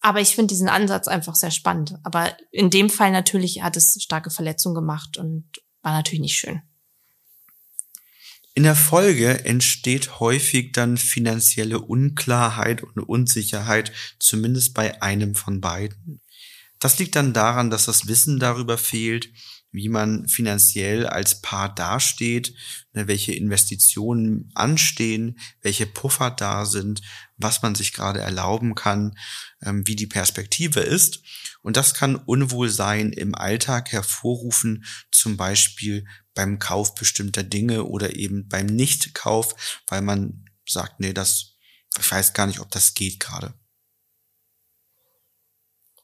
Aber 0.00 0.20
ich 0.20 0.34
finde 0.34 0.48
diesen 0.48 0.68
Ansatz 0.68 1.08
einfach 1.08 1.34
sehr 1.34 1.50
spannend. 1.50 1.96
Aber 2.02 2.36
in 2.50 2.70
dem 2.70 2.90
Fall 2.90 3.12
natürlich 3.12 3.62
hat 3.62 3.76
es 3.76 3.96
starke 4.02 4.30
Verletzungen 4.30 4.74
gemacht 4.74 5.16
und 5.16 5.44
war 5.82 5.92
natürlich 5.92 6.20
nicht 6.20 6.38
schön. 6.38 6.62
In 8.54 8.64
der 8.64 8.74
Folge 8.74 9.46
entsteht 9.46 10.20
häufig 10.20 10.72
dann 10.72 10.98
finanzielle 10.98 11.80
Unklarheit 11.80 12.82
und 12.82 12.98
Unsicherheit, 12.98 13.92
zumindest 14.18 14.74
bei 14.74 15.00
einem 15.00 15.34
von 15.34 15.60
beiden. 15.62 16.20
Das 16.82 16.98
liegt 16.98 17.14
dann 17.14 17.32
daran, 17.32 17.70
dass 17.70 17.84
das 17.84 18.08
Wissen 18.08 18.40
darüber 18.40 18.76
fehlt, 18.76 19.32
wie 19.70 19.88
man 19.88 20.26
finanziell 20.26 21.06
als 21.06 21.40
Paar 21.40 21.72
dasteht, 21.72 22.56
ne, 22.92 23.06
welche 23.06 23.32
Investitionen 23.32 24.50
anstehen, 24.56 25.38
welche 25.60 25.86
Puffer 25.86 26.32
da 26.32 26.66
sind, 26.66 27.00
was 27.36 27.62
man 27.62 27.76
sich 27.76 27.92
gerade 27.92 28.20
erlauben 28.20 28.74
kann, 28.74 29.16
ähm, 29.62 29.86
wie 29.86 29.94
die 29.94 30.08
Perspektive 30.08 30.80
ist. 30.80 31.20
Und 31.62 31.76
das 31.76 31.94
kann 31.94 32.16
Unwohlsein 32.16 33.12
im 33.12 33.36
Alltag 33.36 33.92
hervorrufen, 33.92 34.84
zum 35.12 35.36
Beispiel 35.36 36.04
beim 36.34 36.58
Kauf 36.58 36.96
bestimmter 36.96 37.44
Dinge 37.44 37.84
oder 37.84 38.16
eben 38.16 38.48
beim 38.48 38.66
Nichtkauf, 38.66 39.80
weil 39.86 40.02
man 40.02 40.46
sagt, 40.66 40.98
nee, 40.98 41.12
das, 41.12 41.54
ich 41.96 42.10
weiß 42.10 42.32
gar 42.32 42.48
nicht, 42.48 42.58
ob 42.58 42.72
das 42.72 42.94
geht 42.94 43.20
gerade. 43.20 43.54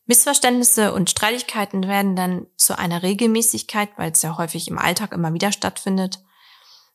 Missverständnisse 0.09 0.95
und 0.95 1.11
Streitigkeiten 1.11 1.87
werden 1.87 2.17
dann 2.17 2.47
zu 2.57 2.79
einer 2.79 3.03
Regelmäßigkeit, 3.03 3.91
weil 3.99 4.11
es 4.11 4.23
ja 4.23 4.39
häufig 4.39 4.67
im 4.69 4.79
Alltag 4.79 5.13
immer 5.13 5.35
wieder 5.35 5.53
stattfindet. 5.53 6.21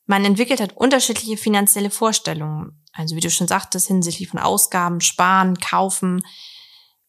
Man 0.07 0.25
entwickelt 0.25 0.59
halt 0.59 0.75
unterschiedliche 0.75 1.37
finanzielle 1.37 1.91
Vorstellungen. 1.91 2.83
Also 2.91 3.15
wie 3.15 3.19
du 3.19 3.29
schon 3.29 3.47
sagtest, 3.47 3.87
hinsichtlich 3.87 4.29
von 4.29 4.39
Ausgaben, 4.39 4.99
Sparen, 4.99 5.59
Kaufen, 5.59 6.23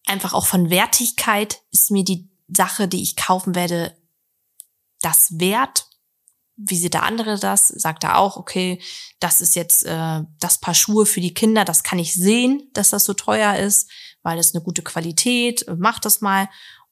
einfach 0.06 0.34
auch 0.34 0.44
von 0.44 0.68
Wertigkeit 0.68 1.62
ist 1.70 1.90
mir 1.90 2.04
die 2.04 2.30
Sache, 2.48 2.86
die 2.86 3.02
ich 3.02 3.16
kaufen 3.16 3.54
werde, 3.54 3.96
das 5.00 5.38
wert. 5.38 5.86
Wie 6.56 6.76
sieht 6.76 6.92
der 6.92 7.04
andere 7.04 7.38
das? 7.38 7.68
Sagt 7.68 8.04
er 8.04 8.18
auch, 8.18 8.36
okay, 8.36 8.78
das 9.20 9.40
ist 9.40 9.56
jetzt 9.56 9.84
äh, 9.84 10.20
das 10.38 10.58
Paar 10.60 10.74
Schuhe 10.74 11.06
für 11.06 11.22
die 11.22 11.32
Kinder, 11.32 11.64
das 11.64 11.82
kann 11.82 11.98
ich 11.98 12.12
sehen, 12.12 12.68
dass 12.74 12.90
das 12.90 13.06
so 13.06 13.14
teuer 13.14 13.56
ist 13.56 13.90
weil 14.24 14.38
es 14.38 14.54
eine 14.54 14.64
gute 14.64 14.82
Qualität, 14.82 15.64
mach 15.78 16.00
das 16.00 16.20
mal. 16.20 16.48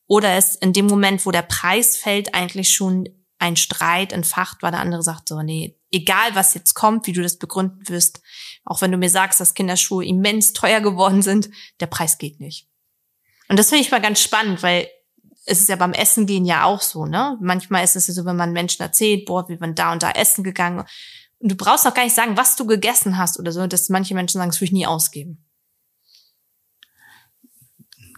Oder 0.07 0.37
es 0.37 0.55
in 0.55 0.73
dem 0.73 0.87
Moment, 0.87 1.27
wo 1.27 1.33
der 1.33 1.43
Preis 1.43 1.97
fällt, 1.97 2.35
eigentlich 2.35 2.73
schon 2.73 3.09
ein 3.39 3.57
Streit 3.57 4.13
entfacht, 4.13 4.63
weil 4.63 4.71
der 4.71 4.81
andere 4.81 5.03
sagt 5.03 5.29
so, 5.29 5.43
nee, 5.43 5.77
egal 5.91 6.35
was 6.35 6.55
jetzt 6.55 6.75
kommt, 6.75 7.09
wie 7.09 7.13
du 7.13 7.23
das 7.23 7.39
begründen 7.39 7.89
wirst, 7.89 8.23
auch 8.65 8.81
wenn 8.81 8.93
du 8.93 8.99
mir 8.99 9.11
sagst, 9.11 9.41
dass 9.41 9.55
Kinderschuhe 9.55 10.05
immens 10.05 10.53
teuer 10.53 10.81
geworden 10.81 11.23
sind, 11.23 11.51
der 11.81 11.87
Preis 11.87 12.19
geht 12.19 12.39
nicht. 12.39 12.69
Und 13.49 13.59
das 13.59 13.71
finde 13.71 13.83
ich 13.83 13.91
mal 13.91 14.01
ganz 14.01 14.21
spannend, 14.21 14.63
weil 14.63 14.89
es 15.45 15.61
ist 15.61 15.69
ja 15.69 15.77
beim 15.77 15.93
Essen 15.93 16.27
gehen 16.27 16.45
ja 16.45 16.65
auch 16.65 16.81
so, 16.81 17.05
ne? 17.05 17.37
Manchmal 17.41 17.83
ist 17.83 17.97
es 17.97 18.07
ja 18.07 18.15
so, 18.15 18.25
wenn 18.25 18.37
man 18.37 18.53
Menschen 18.53 18.83
erzählt, 18.83 19.25
boah, 19.27 19.49
wir 19.49 19.61
waren 19.61 19.75
da 19.75 19.93
und 19.93 20.05
da 20.05 20.13
essen 20.13 20.45
gegangen. 20.45 20.85
Und 21.41 21.51
du 21.51 21.57
brauchst 21.57 21.87
auch 21.87 21.95
gar 21.95 22.05
nicht 22.05 22.15
sagen, 22.15 22.37
was 22.37 22.55
du 22.55 22.65
gegessen 22.65 23.19
hast 23.19 23.41
oder 23.41 23.51
so, 23.51 23.67
dass 23.67 23.89
manche 23.89 24.15
Menschen 24.15 24.39
sagen, 24.39 24.51
das 24.51 24.61
würde 24.61 24.67
ich 24.67 24.73
nie 24.73 24.87
ausgeben. 24.87 25.45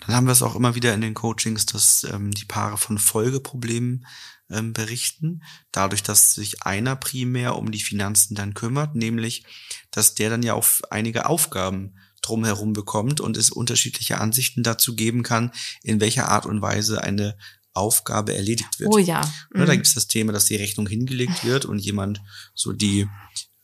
Dann 0.06 0.16
haben 0.16 0.26
wir 0.26 0.32
es 0.32 0.42
auch 0.42 0.56
immer 0.56 0.74
wieder 0.74 0.94
in 0.94 1.00
den 1.00 1.14
Coachings, 1.14 1.66
dass 1.66 2.04
ähm, 2.04 2.30
die 2.32 2.44
Paare 2.44 2.78
von 2.78 2.98
Folgeproblemen 2.98 4.06
ähm, 4.50 4.72
berichten, 4.72 5.42
dadurch, 5.72 6.02
dass 6.02 6.34
sich 6.34 6.62
einer 6.62 6.96
primär 6.96 7.56
um 7.56 7.70
die 7.70 7.80
Finanzen 7.80 8.34
dann 8.34 8.54
kümmert, 8.54 8.94
nämlich, 8.94 9.44
dass 9.90 10.14
der 10.14 10.30
dann 10.30 10.42
ja 10.42 10.54
auch 10.54 10.66
einige 10.90 11.26
Aufgaben 11.26 11.94
drumherum 12.20 12.72
bekommt 12.72 13.20
und 13.20 13.36
es 13.36 13.50
unterschiedliche 13.50 14.20
Ansichten 14.20 14.62
dazu 14.62 14.96
geben 14.96 15.22
kann, 15.22 15.50
in 15.82 16.00
welcher 16.00 16.28
Art 16.28 16.46
und 16.46 16.62
Weise 16.62 17.02
eine 17.02 17.36
Aufgabe 17.74 18.34
erledigt 18.34 18.78
wird. 18.78 18.90
Oh 18.92 18.98
ja. 18.98 19.20
Mhm. 19.52 19.66
Da 19.66 19.74
gibt 19.74 19.86
es 19.86 19.94
das 19.94 20.06
Thema, 20.06 20.32
dass 20.32 20.46
die 20.46 20.56
Rechnung 20.56 20.86
hingelegt 20.86 21.44
wird 21.44 21.64
und 21.64 21.80
jemand 21.80 22.22
so 22.54 22.72
die 22.72 23.08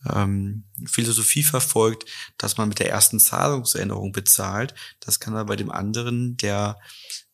ähm, 0.08 0.64
Philosophie 0.86 1.42
verfolgt, 1.42 2.08
dass 2.38 2.56
man 2.56 2.68
mit 2.68 2.78
der 2.78 2.90
ersten 2.90 3.20
Zahlungserinnerung 3.20 4.12
bezahlt. 4.12 4.74
Das 5.00 5.20
kann 5.20 5.34
aber 5.34 5.48
bei 5.48 5.56
dem 5.56 5.70
anderen, 5.70 6.36
der 6.36 6.78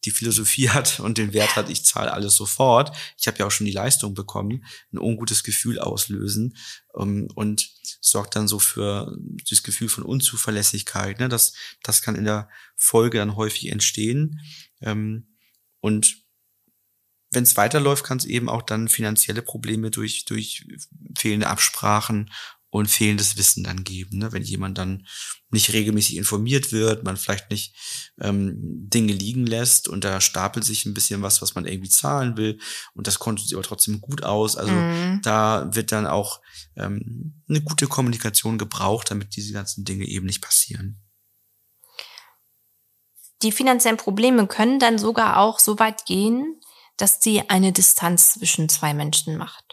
die 0.04 0.10
Philosophie 0.10 0.70
hat 0.70 1.00
und 1.00 1.18
den 1.18 1.32
Wert 1.32 1.56
hat, 1.56 1.68
ich 1.68 1.84
zahle 1.84 2.12
alles 2.12 2.34
sofort, 2.34 2.96
ich 3.18 3.26
habe 3.26 3.38
ja 3.38 3.46
auch 3.46 3.50
schon 3.50 3.66
die 3.66 3.72
Leistung 3.72 4.14
bekommen, 4.14 4.64
ein 4.92 4.98
ungutes 4.98 5.44
Gefühl 5.44 5.78
auslösen 5.78 6.56
ähm, 6.98 7.28
und 7.34 7.70
sorgt 8.00 8.36
dann 8.36 8.48
so 8.48 8.58
für 8.58 9.16
das 9.48 9.62
Gefühl 9.62 9.88
von 9.88 10.04
Unzuverlässigkeit. 10.04 11.20
Ne? 11.20 11.28
Das, 11.28 11.52
das 11.82 12.02
kann 12.02 12.14
in 12.14 12.24
der 12.24 12.48
Folge 12.76 13.18
dann 13.18 13.36
häufig 13.36 13.70
entstehen. 13.70 14.40
Ähm, 14.80 15.36
und 15.80 16.26
wenn 17.30 17.42
es 17.42 17.56
weiterläuft, 17.56 18.04
kann 18.04 18.18
es 18.18 18.24
eben 18.24 18.48
auch 18.48 18.62
dann 18.62 18.88
finanzielle 18.88 19.42
Probleme 19.42 19.90
durch, 19.90 20.24
durch 20.24 20.66
fehlende 21.18 21.48
Absprachen 21.48 22.30
und 22.78 22.90
fehlendes 22.90 23.36
Wissen 23.36 23.64
dann 23.64 23.84
geben. 23.84 24.18
Ne? 24.18 24.32
Wenn 24.32 24.42
jemand 24.42 24.78
dann 24.78 25.06
nicht 25.50 25.72
regelmäßig 25.72 26.16
informiert 26.16 26.72
wird, 26.72 27.04
man 27.04 27.16
vielleicht 27.16 27.50
nicht 27.50 27.74
ähm, 28.20 28.54
Dinge 28.58 29.12
liegen 29.12 29.46
lässt 29.46 29.88
und 29.88 30.04
da 30.04 30.20
stapelt 30.20 30.64
sich 30.64 30.84
ein 30.84 30.94
bisschen 30.94 31.22
was, 31.22 31.40
was 31.40 31.54
man 31.54 31.66
irgendwie 31.66 31.88
zahlen 31.88 32.36
will 32.36 32.58
und 32.94 33.06
das 33.06 33.18
konnte 33.18 33.42
sie 33.42 33.54
aber 33.54 33.64
trotzdem 33.64 34.00
gut 34.00 34.24
aus. 34.24 34.56
Also 34.56 34.72
mhm. 34.72 35.20
da 35.22 35.68
wird 35.72 35.92
dann 35.92 36.06
auch 36.06 36.40
ähm, 36.76 37.42
eine 37.48 37.62
gute 37.62 37.86
Kommunikation 37.86 38.58
gebraucht, 38.58 39.10
damit 39.10 39.36
diese 39.36 39.52
ganzen 39.52 39.84
Dinge 39.84 40.04
eben 40.04 40.26
nicht 40.26 40.42
passieren. 40.42 41.00
Die 43.42 43.52
finanziellen 43.52 43.98
Probleme 43.98 44.46
können 44.46 44.78
dann 44.78 44.98
sogar 44.98 45.38
auch 45.38 45.58
so 45.58 45.78
weit 45.78 46.06
gehen, 46.06 46.60
dass 46.96 47.22
sie 47.22 47.48
eine 47.48 47.72
Distanz 47.72 48.34
zwischen 48.34 48.68
zwei 48.68 48.94
Menschen 48.94 49.36
macht. 49.36 49.65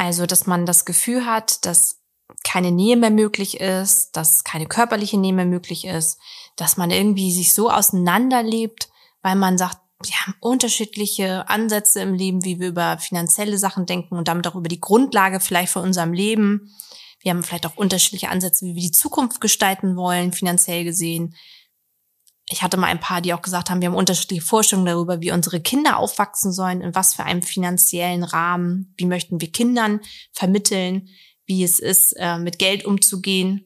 Also, 0.00 0.24
dass 0.24 0.46
man 0.46 0.64
das 0.64 0.86
Gefühl 0.86 1.26
hat, 1.26 1.66
dass 1.66 2.00
keine 2.42 2.72
Nähe 2.72 2.96
mehr 2.96 3.10
möglich 3.10 3.60
ist, 3.60 4.16
dass 4.16 4.44
keine 4.44 4.64
körperliche 4.64 5.18
Nähe 5.18 5.34
mehr 5.34 5.44
möglich 5.44 5.84
ist, 5.84 6.18
dass 6.56 6.78
man 6.78 6.90
irgendwie 6.90 7.30
sich 7.30 7.52
so 7.52 7.70
auseinanderlebt, 7.70 8.88
weil 9.20 9.36
man 9.36 9.58
sagt, 9.58 9.76
wir 10.02 10.14
haben 10.14 10.34
unterschiedliche 10.40 11.46
Ansätze 11.50 12.00
im 12.00 12.14
Leben, 12.14 12.46
wie 12.46 12.58
wir 12.58 12.68
über 12.68 12.96
finanzielle 12.96 13.58
Sachen 13.58 13.84
denken 13.84 14.16
und 14.16 14.26
damit 14.26 14.46
auch 14.46 14.54
über 14.54 14.70
die 14.70 14.80
Grundlage 14.80 15.38
vielleicht 15.38 15.70
von 15.70 15.82
unserem 15.82 16.14
Leben. 16.14 16.74
Wir 17.20 17.32
haben 17.32 17.42
vielleicht 17.42 17.66
auch 17.66 17.76
unterschiedliche 17.76 18.30
Ansätze, 18.30 18.64
wie 18.64 18.76
wir 18.76 18.82
die 18.82 18.92
Zukunft 18.92 19.42
gestalten 19.42 19.96
wollen, 19.96 20.32
finanziell 20.32 20.84
gesehen 20.84 21.34
ich 22.50 22.62
hatte 22.62 22.76
mal 22.76 22.88
ein 22.88 23.00
paar, 23.00 23.20
die 23.20 23.32
auch 23.32 23.42
gesagt 23.42 23.70
haben, 23.70 23.80
wir 23.80 23.88
haben 23.88 23.96
unterschiedliche 23.96 24.42
Vorstellungen 24.42 24.86
darüber, 24.86 25.20
wie 25.20 25.30
unsere 25.30 25.60
Kinder 25.60 25.98
aufwachsen 25.98 26.52
sollen, 26.52 26.80
in 26.80 26.94
was 26.94 27.14
für 27.14 27.22
einem 27.22 27.42
finanziellen 27.42 28.24
Rahmen, 28.24 28.92
wie 28.96 29.06
möchten 29.06 29.40
wir 29.40 29.52
Kindern 29.52 30.00
vermitteln, 30.32 31.08
wie 31.46 31.62
es 31.62 31.78
ist, 31.78 32.12
äh, 32.18 32.38
mit 32.38 32.58
Geld 32.58 32.84
umzugehen. 32.84 33.64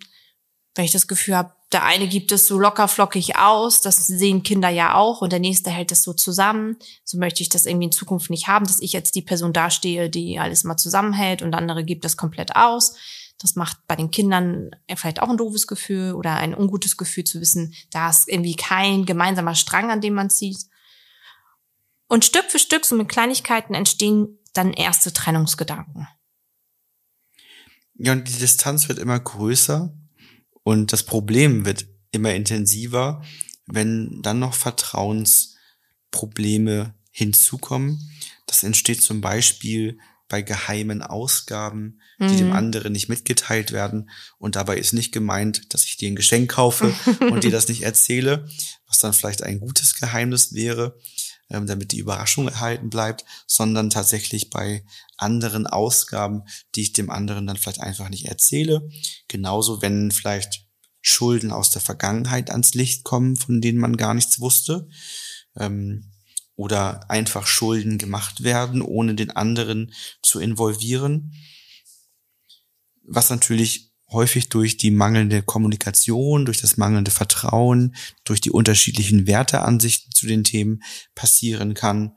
Wenn 0.75 0.85
ich 0.85 0.93
das 0.93 1.09
Gefühl 1.09 1.37
habe, 1.37 1.55
der 1.73 1.85
eine 1.85 2.07
gibt 2.07 2.31
es 2.31 2.47
so 2.47 2.59
locker 2.59 2.87
flockig 2.87 3.37
aus, 3.37 3.81
das 3.81 4.07
sehen 4.07 4.43
Kinder 4.43 4.69
ja 4.69 4.95
auch, 4.95 5.23
und 5.23 5.33
der 5.33 5.41
nächste 5.41 5.71
hält 5.71 5.91
es 5.91 6.03
so 6.03 6.13
zusammen. 6.13 6.77
So 7.05 7.19
möchte 7.19 7.43
ich 7.43 7.49
das 7.49 7.65
irgendwie 7.65 7.87
in 7.87 7.93
Zukunft 7.93 8.29
nicht 8.29 8.49
haben, 8.49 8.67
dass 8.67 8.81
ich 8.81 8.93
jetzt 8.93 9.15
die 9.15 9.23
Person 9.23 9.55
dastehe, 9.55 10.11
die 10.11 10.39
alles 10.39 10.63
mal 10.63 10.77
zusammenhält 10.77 11.41
und 11.41 11.55
andere 11.55 11.85
gibt 11.85 12.05
das 12.05 12.17
komplett 12.17 12.55
aus. 12.55 12.95
Das 13.39 13.57
macht 13.57 13.87
bei 13.87 13.97
den 13.97 14.11
Kindern 14.11 14.71
vielleicht 14.97 15.21
auch 15.21 15.29
ein 15.29 15.37
doofes 15.37 15.67
Gefühl 15.67 16.13
oder 16.13 16.37
ein 16.37 16.55
ungutes 16.55 16.97
Gefühl 16.97 17.25
zu 17.25 17.41
wissen, 17.41 17.75
da 17.91 18.11
ist 18.11 18.29
irgendwie 18.29 18.57
kein 18.57 19.07
gemeinsamer 19.07 19.55
Strang, 19.55 19.91
an 19.91 20.01
dem 20.01 20.15
man 20.15 20.31
zieht. 20.31 20.59
Und 22.07 22.25
Stück 22.25 22.45
für 22.49 22.59
Stück, 22.59 22.85
so 22.85 22.95
mit 22.95 23.09
Kleinigkeiten, 23.09 23.75
entstehen 23.75 24.39
dann 24.53 24.73
erste 24.73 25.13
Trennungsgedanken. 25.13 26.07
Ja, 27.97 28.13
und 28.13 28.29
die 28.29 28.39
Distanz 28.39 28.89
wird 28.89 28.99
immer 28.99 29.19
größer 29.19 29.93
und 30.63 30.93
das 30.93 31.05
Problem 31.05 31.65
wird 31.65 31.87
immer 32.11 32.35
intensiver, 32.35 33.25
wenn 33.67 34.21
dann 34.23 34.39
noch 34.39 34.55
Vertrauensprobleme 34.55 36.95
hinzukommen. 37.11 38.11
Das 38.47 38.63
entsteht 38.63 39.03
zum 39.03 39.21
Beispiel 39.21 39.99
bei 40.29 40.43
geheimen 40.43 41.03
Ausgaben, 41.03 42.01
die 42.19 42.25
mhm. 42.25 42.39
dem 42.39 42.53
anderen 42.53 42.93
nicht 42.93 43.09
mitgeteilt 43.09 43.73
werden. 43.73 44.11
Und 44.39 44.57
dabei 44.57 44.79
ist 44.79 44.93
nicht 44.93 45.13
gemeint, 45.13 45.75
dass 45.75 45.85
ich 45.85 45.97
dir 45.97 46.11
ein 46.11 46.17
Geschenk 46.17 46.53
kaufe 46.53 46.95
und 47.31 47.45
dir 47.45 47.51
das 47.51 47.69
nicht 47.69 47.83
erzähle, 47.83 48.49
was 48.87 48.99
dann 48.99 49.13
vielleicht 49.13 49.43
ein 49.43 49.61
gutes 49.61 49.95
Geheimnis 49.95 50.55
wäre, 50.55 50.99
ähm, 51.51 51.67
damit 51.67 51.93
die 51.93 51.99
Überraschung 51.99 52.49
erhalten 52.49 52.89
bleibt, 52.89 53.25
sondern 53.47 53.91
tatsächlich 53.91 54.51
bei 54.51 54.85
anderen 55.19 55.67
Ausgaben, 55.67 56.43
die 56.75 56.83
ich 56.83 56.93
dem 56.93 57.11
anderen 57.11 57.47
dann 57.47 57.57
vielleicht 57.57 57.81
einfach 57.81 58.09
nicht 58.09 58.27
erzähle. 58.27 58.89
Genauso, 59.29 59.83
wenn 59.83 60.11
vielleicht 60.11 60.67
Schulden 61.03 61.53
aus 61.53 61.71
der 61.71 61.83
Vergangenheit 61.83 62.51
ans 62.51 62.73
Licht 62.73 63.05
kommen, 63.05 63.37
von 63.37 63.61
denen 63.61 63.79
man 63.79 63.99
gar 63.99 64.15
nichts 64.15 64.41
wusste. 64.41 64.89
Ähm, 65.55 66.14
oder 66.57 67.11
einfach 67.11 67.47
Schulden 67.47 67.99
gemacht 67.99 68.43
werden, 68.43 68.83
ohne 68.83 69.15
den 69.15 69.31
anderen 69.31 69.93
zu 70.23 70.41
involvieren. 70.41 71.35
Was 73.03 73.31
natürlich 73.31 73.93
häufig 74.11 74.49
durch 74.49 74.77
die 74.77 74.91
mangelnde 74.91 75.43
Kommunikation, 75.43 76.45
durch 76.45 76.61
das 76.61 76.77
mangelnde 76.77 77.11
Vertrauen, 77.11 77.95
durch 78.25 78.41
die 78.41 78.51
unterschiedlichen 78.51 79.27
Werteansichten 79.27 80.13
zu 80.13 80.27
den 80.27 80.45
Themen 80.45 80.83
passieren 81.15 81.75
kann. 81.75 82.13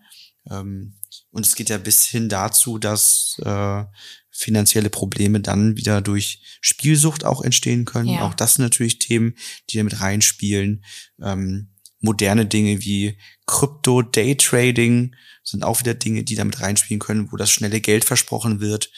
Ähm, 0.50 1.00
und 1.32 1.46
es 1.46 1.56
geht 1.56 1.70
ja 1.70 1.78
bis 1.78 2.06
hin 2.06 2.30
dazu, 2.30 2.78
dass 2.78 3.38
äh, 3.44 3.84
finanzielle 4.30 4.90
Probleme 4.90 5.40
dann 5.40 5.76
wieder 5.78 6.02
durch 6.02 6.42
Spielsucht 6.62 7.26
auch 7.26 7.42
entstehen 7.42 7.86
können. 7.86 8.10
Ja. 8.10 8.22
Auch 8.22 8.36
das 8.36 8.56
sind 8.56 8.64
natürlich 8.64 9.00
Themen, 9.00 9.36
die 9.70 9.78
da 9.78 9.84
mit 9.84 10.00
reinspielen. 10.00 10.86
Ähm, 11.22 11.74
moderne 12.00 12.46
Dinge 12.46 12.82
wie 12.82 13.18
Krypto, 13.46 14.02
Daytrading 14.02 15.16
sind 15.44 15.64
auch 15.64 15.80
wieder 15.80 15.94
Dinge, 15.94 16.24
die 16.24 16.36
damit 16.36 16.60
reinspielen 16.62 17.00
können, 17.00 17.32
wo 17.32 17.38
das 17.38 17.50
schnelle 17.50 17.80
Geld 17.82 18.06
versprochen 18.06 18.60
wird. 18.60 18.92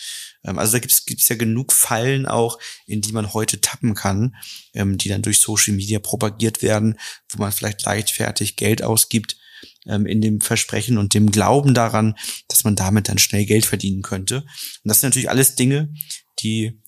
Ähm, 0.43 0.57
also 0.57 0.73
da 0.73 0.79
gibt 0.79 1.21
es 1.21 1.29
ja 1.29 1.35
genug 1.35 1.73
Fallen 1.73 2.25
auch, 2.25 2.59
in 2.85 3.01
die 3.01 3.11
man 3.11 3.33
heute 3.33 3.61
tappen 3.61 3.93
kann, 3.93 4.35
ähm, 4.73 4.97
die 4.97 5.09
dann 5.09 5.21
durch 5.21 5.39
Social 5.39 5.73
Media 5.73 5.99
propagiert 5.99 6.61
werden, 6.61 6.99
wo 7.29 7.39
man 7.39 7.51
vielleicht 7.51 7.83
leichtfertig 7.83 8.55
Geld 8.55 8.83
ausgibt 8.83 9.37
ähm, 9.85 10.05
in 10.05 10.21
dem 10.21 10.41
Versprechen 10.41 10.97
und 10.97 11.13
dem 11.13 11.31
Glauben 11.31 11.73
daran, 11.73 12.15
dass 12.47 12.63
man 12.63 12.75
damit 12.75 13.09
dann 13.09 13.17
schnell 13.17 13.45
Geld 13.45 13.65
verdienen 13.65 14.01
könnte. 14.01 14.41
Und 14.41 14.49
das 14.85 15.01
sind 15.01 15.09
natürlich 15.09 15.29
alles 15.29 15.55
Dinge, 15.55 15.93
die 16.39 16.81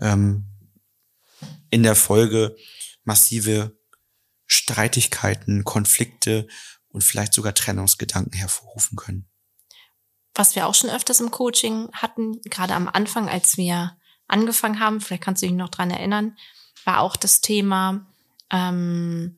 ähm, 0.00 0.44
in 1.70 1.82
der 1.82 1.94
Folge 1.94 2.56
massive 3.04 3.77
Streitigkeiten, 4.48 5.62
Konflikte 5.62 6.48
und 6.88 7.04
vielleicht 7.04 7.32
sogar 7.32 7.54
Trennungsgedanken 7.54 8.32
hervorrufen 8.32 8.96
können. 8.96 9.28
Was 10.34 10.56
wir 10.56 10.66
auch 10.66 10.74
schon 10.74 10.90
öfters 10.90 11.20
im 11.20 11.30
Coaching 11.30 11.90
hatten, 11.92 12.40
gerade 12.42 12.74
am 12.74 12.88
Anfang, 12.88 13.28
als 13.28 13.56
wir 13.56 13.96
angefangen 14.26 14.80
haben, 14.80 15.00
vielleicht 15.00 15.22
kannst 15.22 15.42
du 15.42 15.46
dich 15.46 15.54
noch 15.54 15.68
dran 15.68 15.90
erinnern, 15.90 16.36
war 16.84 17.00
auch 17.00 17.16
das 17.16 17.40
Thema 17.40 18.06
ähm, 18.50 19.36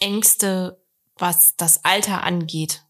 Ängste, 0.00 0.82
was 1.16 1.56
das 1.56 1.84
Alter 1.84 2.22
angeht. 2.22 2.84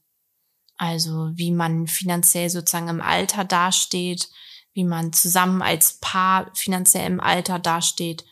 Also 0.76 1.30
wie 1.34 1.52
man 1.52 1.86
finanziell 1.86 2.50
sozusagen 2.50 2.88
im 2.88 3.00
Alter 3.00 3.44
dasteht, 3.44 4.28
wie 4.72 4.84
man 4.84 5.12
zusammen 5.12 5.62
als 5.62 5.98
Paar 6.00 6.50
finanziell 6.54 7.06
im 7.06 7.20
Alter 7.20 7.58
dasteht. 7.58 8.24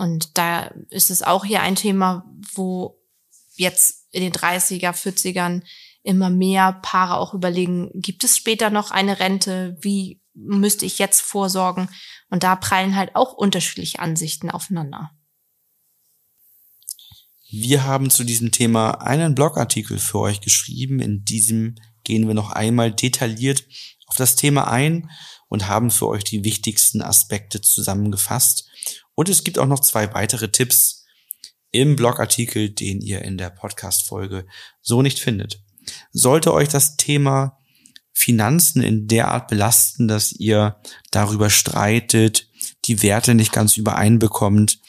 Und 0.00 0.38
da 0.38 0.72
ist 0.88 1.10
es 1.10 1.22
auch 1.22 1.44
hier 1.44 1.60
ein 1.60 1.76
Thema, 1.76 2.24
wo 2.54 2.98
jetzt 3.56 4.06
in 4.12 4.22
den 4.22 4.32
30er, 4.32 4.92
40ern 4.92 5.62
immer 6.02 6.30
mehr 6.30 6.72
Paare 6.72 7.18
auch 7.18 7.34
überlegen, 7.34 7.90
gibt 7.92 8.24
es 8.24 8.34
später 8.34 8.70
noch 8.70 8.92
eine 8.92 9.20
Rente? 9.20 9.76
Wie 9.82 10.22
müsste 10.32 10.86
ich 10.86 10.98
jetzt 10.98 11.20
vorsorgen? 11.20 11.90
Und 12.30 12.44
da 12.44 12.56
prallen 12.56 12.96
halt 12.96 13.14
auch 13.14 13.34
unterschiedliche 13.34 13.98
Ansichten 13.98 14.50
aufeinander. 14.50 15.10
Wir 17.50 17.84
haben 17.84 18.08
zu 18.08 18.24
diesem 18.24 18.52
Thema 18.52 19.02
einen 19.02 19.34
Blogartikel 19.34 19.98
für 19.98 20.20
euch 20.20 20.40
geschrieben. 20.40 21.00
In 21.00 21.26
diesem 21.26 21.74
gehen 22.04 22.26
wir 22.26 22.34
noch 22.34 22.52
einmal 22.52 22.90
detailliert 22.90 23.66
auf 24.06 24.16
das 24.16 24.34
Thema 24.34 24.70
ein 24.70 25.10
und 25.50 25.68
haben 25.68 25.90
für 25.90 26.06
euch 26.06 26.24
die 26.24 26.44
wichtigsten 26.44 27.02
Aspekte 27.02 27.60
zusammengefasst. 27.60 28.70
Und 29.14 29.28
es 29.28 29.44
gibt 29.44 29.58
auch 29.58 29.66
noch 29.66 29.80
zwei 29.80 30.14
weitere 30.14 30.50
Tipps 30.50 31.04
im 31.72 31.96
Blogartikel, 31.96 32.70
den 32.70 33.02
ihr 33.02 33.22
in 33.22 33.36
der 33.36 33.50
Podcast-Folge 33.50 34.46
so 34.80 35.02
nicht 35.02 35.18
findet. 35.18 35.62
Sollte 36.12 36.54
euch 36.54 36.68
das 36.68 36.96
Thema 36.96 37.58
Finanzen 38.12 38.82
in 38.82 39.08
der 39.08 39.28
Art 39.28 39.48
belasten, 39.48 40.08
dass 40.08 40.32
ihr 40.32 40.80
darüber 41.10 41.50
streitet, 41.50 42.48
die 42.84 43.02
Werte 43.02 43.34
nicht 43.34 43.52
ganz 43.52 43.76
übereinbekommt 43.76 44.79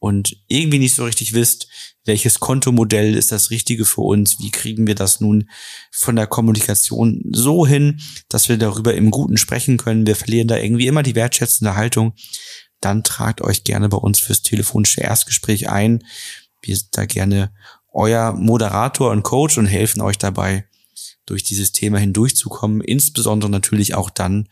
und 0.00 0.38
irgendwie 0.48 0.78
nicht 0.78 0.94
so 0.94 1.04
richtig 1.04 1.34
wisst, 1.34 1.68
welches 2.04 2.40
Kontomodell 2.40 3.14
ist 3.14 3.30
das 3.30 3.50
Richtige 3.50 3.84
für 3.84 4.00
uns, 4.00 4.40
wie 4.40 4.50
kriegen 4.50 4.86
wir 4.86 4.94
das 4.94 5.20
nun 5.20 5.48
von 5.92 6.16
der 6.16 6.26
Kommunikation 6.26 7.22
so 7.30 7.66
hin, 7.66 8.00
dass 8.28 8.48
wir 8.48 8.56
darüber 8.56 8.94
im 8.94 9.10
Guten 9.10 9.36
sprechen 9.36 9.76
können. 9.76 10.06
Wir 10.06 10.16
verlieren 10.16 10.48
da 10.48 10.56
irgendwie 10.56 10.86
immer 10.86 11.02
die 11.02 11.14
wertschätzende 11.14 11.76
Haltung. 11.76 12.14
Dann 12.80 13.04
tragt 13.04 13.42
euch 13.42 13.62
gerne 13.62 13.90
bei 13.90 13.98
uns 13.98 14.18
fürs 14.18 14.40
telefonische 14.40 15.02
Erstgespräch 15.02 15.68
ein. 15.68 16.02
Wir 16.62 16.76
sind 16.76 16.96
da 16.96 17.04
gerne 17.04 17.52
euer 17.92 18.32
Moderator 18.32 19.10
und 19.10 19.22
Coach 19.22 19.58
und 19.58 19.66
helfen 19.66 20.00
euch 20.00 20.16
dabei, 20.16 20.64
durch 21.26 21.44
dieses 21.44 21.72
Thema 21.72 21.98
hindurchzukommen. 21.98 22.80
Insbesondere 22.80 23.50
natürlich 23.50 23.94
auch 23.94 24.08
dann, 24.08 24.48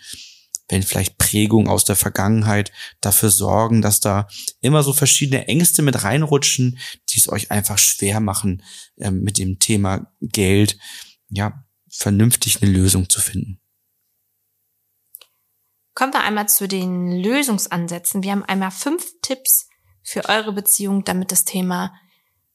wenn 0.69 0.83
vielleicht 0.83 1.19
Prägungen 1.19 1.69
aus 1.69 1.85
der 1.85 1.97
Vergangenheit 1.97 2.73
dafür 3.01 3.31
sorgen, 3.31 3.83
dass 3.83 4.01
da 4.01 4.29
immer 4.61 4.83
so 4.83 4.93
verschiedene 4.93 5.49
Ängste 5.49 5.83
mit 5.83 6.05
reinrutschen, 6.05 6.79
die 7.11 7.19
es 7.19 7.29
euch 7.29 7.51
einfach 7.51 7.79
schwer 7.79 8.21
machen, 8.21 8.63
ähm, 8.99 9.23
mit 9.23 9.39
dem 9.39 9.59
Thema 9.59 10.13
Geld, 10.21 10.79
ja, 11.29 11.65
vernünftig 11.91 12.63
eine 12.63 12.71
Lösung 12.71 13.09
zu 13.09 13.21
finden. 13.21 13.61
Kommen 15.95 16.13
wir 16.13 16.23
einmal 16.23 16.49
zu 16.49 16.69
den 16.69 17.11
Lösungsansätzen. 17.11 18.23
Wir 18.23 18.33
haben 18.33 18.45
einmal 18.45 18.71
fünf 18.71 19.05
Tipps 19.21 19.69
für 20.03 20.29
eure 20.29 20.53
Beziehung, 20.53 21.05
damit 21.05 21.33
das 21.33 21.45
Thema 21.45 21.93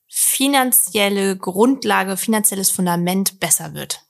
finanzielle 0.07 1.35
Grundlage, 1.37 2.15
finanzielles 2.17 2.71
Fundament 2.71 3.39
besser 3.39 3.73
wird. 3.73 4.05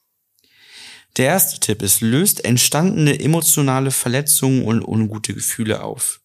Der 1.18 1.28
erste 1.28 1.60
Tipp 1.60 1.82
ist, 1.82 2.02
löst 2.02 2.44
entstandene 2.44 3.20
emotionale 3.20 3.92
Verletzungen 3.92 4.64
und 4.64 4.82
ungute 4.82 5.34
Gefühle 5.34 5.84
auf. 5.84 6.22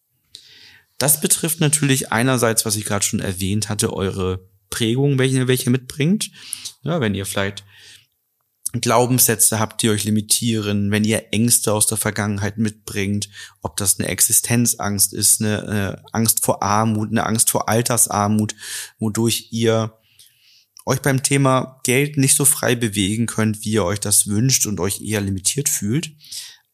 Das 0.97 1.21
betrifft 1.21 1.59
natürlich 1.59 2.11
einerseits, 2.11 2.65
was 2.65 2.75
ich 2.75 2.85
gerade 2.85 3.05
schon 3.05 3.19
erwähnt 3.19 3.69
hatte, 3.69 3.93
eure 3.93 4.47
Prägung, 4.69 5.17
welche, 5.19 5.47
welche 5.47 5.69
mitbringt. 5.69 6.31
Ja, 6.83 7.01
wenn 7.01 7.15
ihr 7.15 7.25
vielleicht 7.25 7.63
Glaubenssätze 8.73 9.59
habt, 9.59 9.81
die 9.81 9.89
euch 9.89 10.03
limitieren, 10.03 10.91
wenn 10.91 11.03
ihr 11.03 11.33
Ängste 11.33 11.73
aus 11.73 11.87
der 11.87 11.97
Vergangenheit 11.97 12.57
mitbringt, 12.57 13.29
ob 13.61 13.77
das 13.77 13.99
eine 13.99 14.07
Existenzangst 14.09 15.13
ist, 15.13 15.41
eine, 15.41 15.63
eine 15.63 16.03
Angst 16.11 16.45
vor 16.45 16.61
Armut, 16.61 17.09
eine 17.09 17.25
Angst 17.25 17.49
vor 17.49 17.67
Altersarmut, 17.67 18.55
wodurch 18.99 19.47
ihr 19.51 19.98
euch 20.85 21.01
beim 21.01 21.23
Thema 21.23 21.79
Geld 21.83 22.17
nicht 22.17 22.35
so 22.35 22.45
frei 22.45 22.75
bewegen 22.75 23.25
könnt, 23.25 23.63
wie 23.63 23.71
ihr 23.71 23.85
euch 23.85 23.99
das 23.99 24.27
wünscht 24.27 24.65
und 24.65 24.79
euch 24.79 25.01
eher 25.01 25.21
limitiert 25.21 25.69
fühlt. 25.69 26.11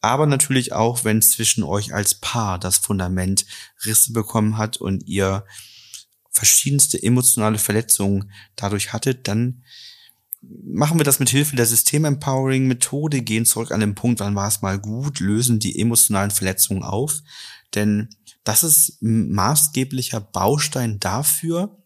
Aber 0.00 0.26
natürlich 0.26 0.72
auch, 0.72 1.04
wenn 1.04 1.22
zwischen 1.22 1.64
euch 1.64 1.92
als 1.92 2.14
Paar 2.14 2.58
das 2.58 2.78
Fundament 2.78 3.46
Risse 3.84 4.12
bekommen 4.12 4.56
hat 4.56 4.76
und 4.76 5.06
ihr 5.06 5.44
verschiedenste 6.30 7.02
emotionale 7.02 7.58
Verletzungen 7.58 8.30
dadurch 8.54 8.92
hattet, 8.92 9.26
dann 9.26 9.64
machen 10.42 10.98
wir 10.98 11.04
das 11.04 11.18
mit 11.18 11.30
Hilfe 11.30 11.56
der 11.56 11.66
System-Empowering-Methode, 11.66 13.22
gehen 13.22 13.46
zurück 13.46 13.72
an 13.72 13.80
den 13.80 13.94
Punkt, 13.94 14.20
wann 14.20 14.34
war 14.34 14.48
es 14.48 14.62
mal 14.62 14.78
gut, 14.78 15.20
lösen 15.20 15.58
die 15.58 15.78
emotionalen 15.78 16.30
Verletzungen 16.30 16.82
auf. 16.82 17.20
Denn 17.74 18.08
das 18.44 18.62
ist 18.62 18.98
maßgeblicher 19.00 20.20
Baustein 20.20 21.00
dafür, 21.00 21.76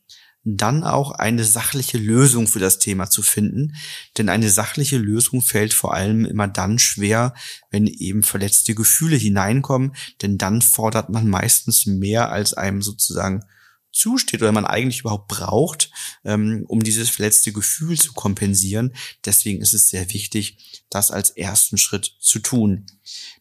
dann 0.45 0.85
auch 0.85 1.13
eine 1.13 1.45
sachliche 1.45 1.99
Lösung 1.99 2.49
für 2.49 2.61
das 2.61 2.79
Thema 2.79 3.11
zu 3.11 3.23
finden. 3.23 3.75
Denn 4.17 4.29
eine 4.29 4.49
sachliche 4.49 4.97
Lösung 4.97 5.43
fällt 5.43 5.75
vor 5.75 5.95
allem 5.95 6.25
immer 6.25 6.49
dann 6.49 6.79
schwer, 6.79 7.35
wenn 7.71 7.87
eben 7.87 8.23
verletzte 8.23 8.75
Gefühle 8.75 9.17
hineinkommen, 9.17 9.95
denn 10.23 10.39
dann 10.39 10.63
fordert 10.63 11.11
man 11.11 11.29
meistens 11.29 11.87
mehr, 11.87 12.31
als 12.31 12.55
einem 12.55 12.81
sozusagen 12.81 13.45
zusteht 13.93 14.41
oder 14.41 14.53
man 14.53 14.65
eigentlich 14.65 15.01
überhaupt 15.01 15.29
braucht, 15.29 15.91
ähm, 16.25 16.65
um 16.69 16.83
dieses 16.83 17.11
verletzte 17.11 17.53
Gefühl 17.53 17.99
zu 17.99 18.13
kompensieren. 18.13 18.95
Deswegen 19.25 19.61
ist 19.61 19.75
es 19.75 19.91
sehr 19.91 20.13
wichtig, 20.13 20.83
das 20.91 21.11
als 21.11 21.31
ersten 21.31 21.77
Schritt 21.77 22.15
zu 22.21 22.39
tun. 22.39 22.87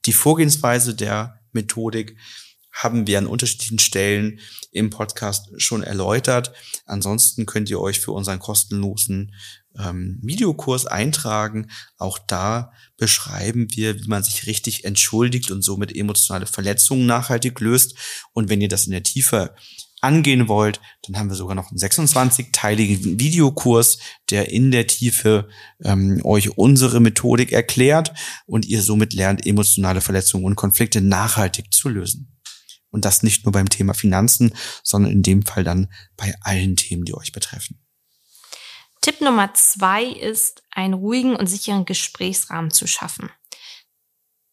Die 0.05 0.13
Vorgehensweise 0.13 0.95
der 0.95 1.39
Methodik 1.51 2.17
haben 2.71 3.07
wir 3.07 3.17
an 3.17 3.27
unterschiedlichen 3.27 3.79
Stellen 3.79 4.39
im 4.71 4.89
Podcast 4.89 5.49
schon 5.57 5.83
erläutert. 5.83 6.53
Ansonsten 6.85 7.45
könnt 7.45 7.69
ihr 7.69 7.79
euch 7.79 7.99
für 7.99 8.11
unseren 8.11 8.39
kostenlosen 8.39 9.33
ähm, 9.77 10.19
Videokurs 10.21 10.85
eintragen. 10.85 11.69
Auch 11.97 12.19
da 12.19 12.71
beschreiben 12.97 13.67
wir, 13.71 13.99
wie 13.99 14.07
man 14.07 14.23
sich 14.23 14.45
richtig 14.45 14.85
entschuldigt 14.85 15.51
und 15.51 15.63
somit 15.63 15.95
emotionale 15.95 16.45
Verletzungen 16.45 17.05
nachhaltig 17.05 17.59
löst. 17.59 17.95
Und 18.33 18.49
wenn 18.49 18.61
ihr 18.61 18.69
das 18.69 18.85
in 18.85 18.91
der 18.91 19.03
Tiefe 19.03 19.55
angehen 20.01 20.47
wollt, 20.47 20.79
dann 21.03 21.17
haben 21.17 21.29
wir 21.29 21.35
sogar 21.35 21.55
noch 21.55 21.71
einen 21.71 21.79
26-teiligen 21.79 23.19
Videokurs, 23.19 23.99
der 24.29 24.49
in 24.49 24.71
der 24.71 24.87
Tiefe 24.87 25.49
ähm, 25.83 26.21
euch 26.23 26.57
unsere 26.57 26.99
Methodik 26.99 27.51
erklärt 27.51 28.13
und 28.45 28.65
ihr 28.65 28.81
somit 28.81 29.13
lernt, 29.13 29.45
emotionale 29.45 30.01
Verletzungen 30.01 30.45
und 30.45 30.55
Konflikte 30.55 31.01
nachhaltig 31.01 31.73
zu 31.73 31.89
lösen. 31.89 32.38
Und 32.91 33.05
das 33.05 33.23
nicht 33.23 33.45
nur 33.45 33.51
beim 33.51 33.69
Thema 33.69 33.93
Finanzen, 33.93 34.53
sondern 34.83 35.11
in 35.11 35.21
dem 35.21 35.43
Fall 35.43 35.63
dann 35.63 35.91
bei 36.17 36.33
allen 36.41 36.75
Themen, 36.75 37.05
die 37.05 37.13
euch 37.13 37.31
betreffen. 37.31 37.79
Tipp 39.01 39.21
Nummer 39.21 39.53
zwei 39.53 40.05
ist, 40.05 40.63
einen 40.71 40.93
ruhigen 40.93 41.35
und 41.35 41.47
sicheren 41.47 41.85
Gesprächsrahmen 41.85 42.71
zu 42.71 42.87
schaffen. 42.87 43.29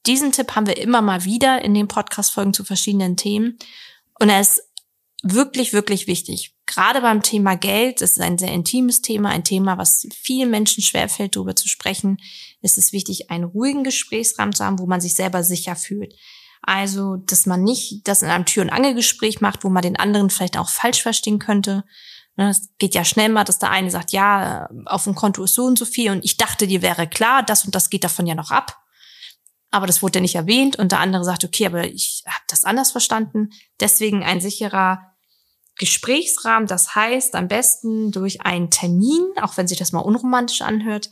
Diesen 0.07 0.31
Tipp 0.31 0.55
haben 0.55 0.67
wir 0.67 0.77
immer 0.77 1.03
mal 1.03 1.25
wieder 1.25 1.63
in 1.63 1.75
den 1.75 1.89
Podcast-Folgen 1.89 2.55
zu 2.55 2.63
verschiedenen 2.63 3.17
Themen. 3.17 3.59
Und 4.21 4.29
er 4.29 4.41
ist 4.41 4.63
wirklich, 5.23 5.73
wirklich 5.73 6.07
wichtig. 6.07 6.55
Gerade 6.67 7.01
beim 7.01 7.23
Thema 7.23 7.57
Geld, 7.57 8.01
das 8.01 8.13
ist 8.13 8.21
ein 8.21 8.39
sehr 8.39 8.53
intimes 8.53 9.03
Thema, 9.03 9.31
ein 9.31 9.45
Thema, 9.45 9.79
was 9.79 10.07
vielen 10.15 10.51
Menschen 10.51 10.83
schwerfällt, 10.83 11.35
darüber 11.37 11.57
zu 11.57 11.69
sprechen, 11.69 12.19
ist 12.61 12.79
es 12.79 12.93
wichtig, 12.93 13.31
einen 13.31 13.45
ruhigen 13.45 13.85
Gesprächsrahmen 13.85 14.55
zu 14.55 14.65
haben, 14.65 14.79
wo 14.79 14.87
man 14.87 15.01
sich 15.01 15.15
selber 15.15 15.43
sicher 15.43 15.75
fühlt. 15.75 16.15
Also, 16.63 17.17
dass 17.17 17.47
man 17.47 17.63
nicht 17.63 18.09
das 18.09 18.23
in 18.23 18.29
einem 18.29 18.45
Tür- 18.45 18.63
und 18.65 18.71
Angelgespräch 18.71 19.41
macht, 19.41 19.65
wo 19.65 19.69
man 19.69 19.83
den 19.83 19.97
anderen 19.97 20.31
vielleicht 20.31 20.59
auch 20.59 20.69
falsch 20.69 21.03
verstehen 21.03 21.39
könnte. 21.39 21.85
Ne, 22.37 22.51
es 22.51 22.69
geht 22.79 22.95
ja 22.95 23.05
schnell 23.05 23.31
mal, 23.31 23.45
dass 23.45 23.59
der 23.59 23.71
eine 23.71 23.91
sagt, 23.91 24.13
ja, 24.13 24.69
auf 24.85 25.05
dem 25.05 25.15
Konto 25.15 25.45
ist 25.45 25.55
so 25.55 25.65
und 25.65 25.79
so 25.79 25.85
viel 25.85 26.11
und 26.11 26.25
ich 26.25 26.37
dachte, 26.37 26.67
dir 26.67 26.83
wäre 26.83 27.07
klar, 27.09 27.43
das 27.43 27.65
und 27.65 27.75
das 27.75 27.89
geht 27.89 28.05
davon 28.05 28.27
ja 28.27 28.35
noch 28.35 28.51
ab. 28.51 28.77
aber 29.71 29.87
das 29.87 30.03
wurde 30.03 30.19
ja 30.19 30.23
nicht 30.23 30.35
erwähnt 30.35 30.77
und 30.77 30.93
der 30.93 31.01
andere 31.01 31.25
sagt, 31.25 31.45
okay, 31.45 31.67
aber 31.67 31.85
ich 31.85 32.23
habe 32.27 32.45
das 32.49 32.65
anders 32.65 32.93
verstanden. 32.93 33.51
Deswegen 33.81 34.23
ein 34.23 34.41
sicherer 34.41 35.13
Gesprächsrahmen, 35.79 36.67
das 36.67 36.95
heißt 36.95 37.35
am 37.35 37.49
besten 37.49 38.11
durch 38.11 38.41
einen 38.43 38.71
Termin, 38.71 39.23
auch 39.41 39.57
wenn 39.57 39.69
sich 39.69 39.79
das 39.79 39.93
mal 39.93 40.01
unromantisch 40.01 40.63
anhört, 40.63 41.11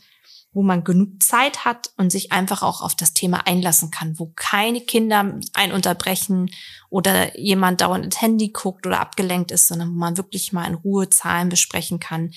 wo 0.55 0.63
man 0.63 0.85
genug 0.85 1.21
Zeit 1.21 1.65
hat 1.65 1.91
und 1.97 2.11
sich 2.11 2.31
einfach 2.31 2.63
auch 2.63 2.81
auf 2.81 2.95
das 2.95 3.13
Thema 3.13 3.45
einlassen 3.45 3.91
kann, 3.91 4.17
wo 4.17 4.31
keine 4.37 4.79
Kinder 4.79 5.37
ein 5.53 5.73
unterbrechen 5.73 6.49
oder 6.89 7.37
jemand 7.37 7.81
dauernd 7.81 8.05
ins 8.05 8.21
Handy 8.21 8.49
guckt 8.49 8.87
oder 8.87 9.01
abgelenkt 9.01 9.51
ist, 9.51 9.67
sondern 9.67 9.89
wo 9.89 9.95
man 9.95 10.15
wirklich 10.15 10.53
mal 10.53 10.65
in 10.65 10.75
Ruhe 10.75 11.09
Zahlen 11.09 11.49
besprechen 11.49 11.99
kann, 11.99 12.31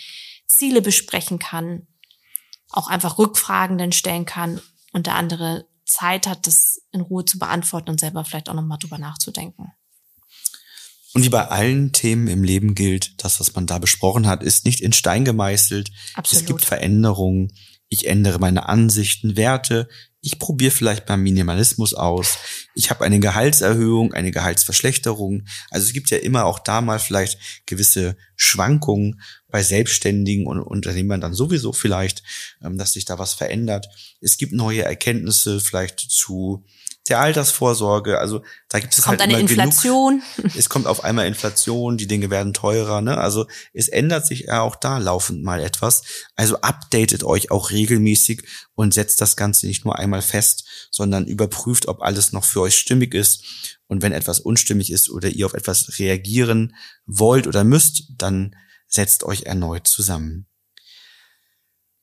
Ziele 0.49 0.83
besprechen 0.83 1.39
kann, 1.39 1.87
auch 2.71 2.89
einfach 2.89 3.19
Rückfragen 3.19 3.79
dann 3.79 3.93
stellen 3.93 4.25
kann 4.25 4.61
und 4.93 5.07
der 5.07 5.15
andere 5.15 5.69
Zeit 5.87 6.27
hat, 6.27 6.49
das 6.49 6.83
in 6.91 7.03
Ruhe 7.03 7.25
zu 7.25 7.39
beantworten 7.39 7.91
und 7.91 8.01
selber 8.01 8.25
vielleicht 8.25 8.51
auch 8.51 8.55
nochmal 8.55 8.79
drüber 8.79 8.99
nachzudenken. 8.99 9.73
Und 11.15 11.23
wie 11.23 11.29
bei 11.31 11.47
allen 11.47 11.93
Themen 11.93 12.27
im 12.27 12.43
Leben 12.43 12.75
gilt, 12.75 13.23
das, 13.23 13.39
was 13.39 13.55
man 13.55 13.67
da 13.67 13.79
besprochen 13.79 14.27
hat, 14.27 14.43
ist 14.43 14.65
nicht 14.65 14.81
in 14.81 14.93
Stein 14.93 15.25
gemeißelt. 15.25 15.93
Absolut. 16.15 16.43
Es 16.43 16.47
gibt 16.47 16.65
Veränderungen. 16.65 17.53
Ich 17.89 18.07
ändere 18.07 18.39
meine 18.39 18.69
Ansichten, 18.69 19.37
Werte. 19.37 19.89
Ich 20.21 20.39
probiere 20.39 20.73
vielleicht 20.73 21.07
beim 21.07 21.23
Minimalismus 21.23 21.95
aus. 21.95 22.39
Ich 22.75 22.91
habe 22.91 23.05
eine 23.05 23.21
Gehaltserhöhung, 23.21 24.13
eine 24.13 24.31
Gehaltsverschlechterung. 24.31 25.45
Also 25.71 25.87
es 25.87 25.93
gibt 25.93 26.11
ja 26.11 26.19
immer 26.19 26.45
auch 26.45 26.59
da 26.59 26.81
mal 26.81 26.99
vielleicht 26.99 27.39
gewisse 27.67 28.17
Schwankungen 28.37 29.21
bei 29.49 29.63
Selbstständigen 29.63 30.47
und 30.47 30.61
Unternehmern 30.61 31.21
dann 31.21 31.35
sowieso 31.35 31.73
vielleicht, 31.73 32.23
ähm, 32.63 32.77
dass 32.77 32.93
sich 32.93 33.05
da 33.05 33.19
was 33.19 33.33
verändert. 33.33 33.89
Es 34.21 34.37
gibt 34.37 34.53
neue 34.53 34.83
Erkenntnisse 34.83 35.61
vielleicht 35.61 36.01
zu 36.01 36.65
der 37.09 37.21
Altersvorsorge. 37.21 38.19
Also 38.19 38.43
da 38.69 38.81
gibt 38.81 38.93
es 38.93 39.03
Kommt 39.03 39.21
halt 39.21 39.31
eine 39.31 39.41
Inflation. 39.41 40.23
Genug. 40.37 40.57
Es 40.57 40.69
kommt 40.69 40.87
auf 40.87 41.05
einmal 41.05 41.27
Inflation, 41.27 41.97
die 41.97 42.07
Dinge 42.07 42.31
werden 42.31 42.55
teurer. 42.55 43.01
Ne? 43.01 43.19
Also 43.19 43.47
es 43.73 43.89
ändert 43.89 44.27
sich 44.27 44.41
ja 44.41 44.61
auch 44.61 44.77
da 44.77 44.99
laufend 44.99 45.43
mal 45.43 45.61
etwas. 45.61 46.03
Also 46.37 46.61
updatet 46.61 47.25
euch 47.25 47.51
auch 47.51 47.71
regelmäßig 47.71 48.43
und 48.75 48.95
setzt 48.95 49.21
das 49.21 49.37
Ganze 49.37 49.67
nicht 49.67 49.85
nur 49.85 49.99
einmal 49.99 50.23
fest, 50.23 50.65
sondern 50.91 51.27
überprüft, 51.27 51.89
ob 51.89 52.03
alles 52.03 52.33
noch 52.33 52.45
für 52.45 52.61
euch 52.61 52.79
stimmig 52.79 53.15
ist. 53.15 53.45
Und 53.87 54.03
wenn 54.03 54.13
etwas 54.13 54.41
unstimmig 54.41 54.93
ist 54.93 55.11
oder 55.11 55.29
ihr 55.29 55.47
auf 55.47 55.55
etwas 55.55 55.99
reagieren 55.99 56.77
wollt 57.07 57.47
oder 57.47 57.65
müsst, 57.65 58.05
dann 58.17 58.55
setzt 58.87 59.25
euch 59.25 59.45
erneut 59.45 59.87
zusammen. 59.87 60.47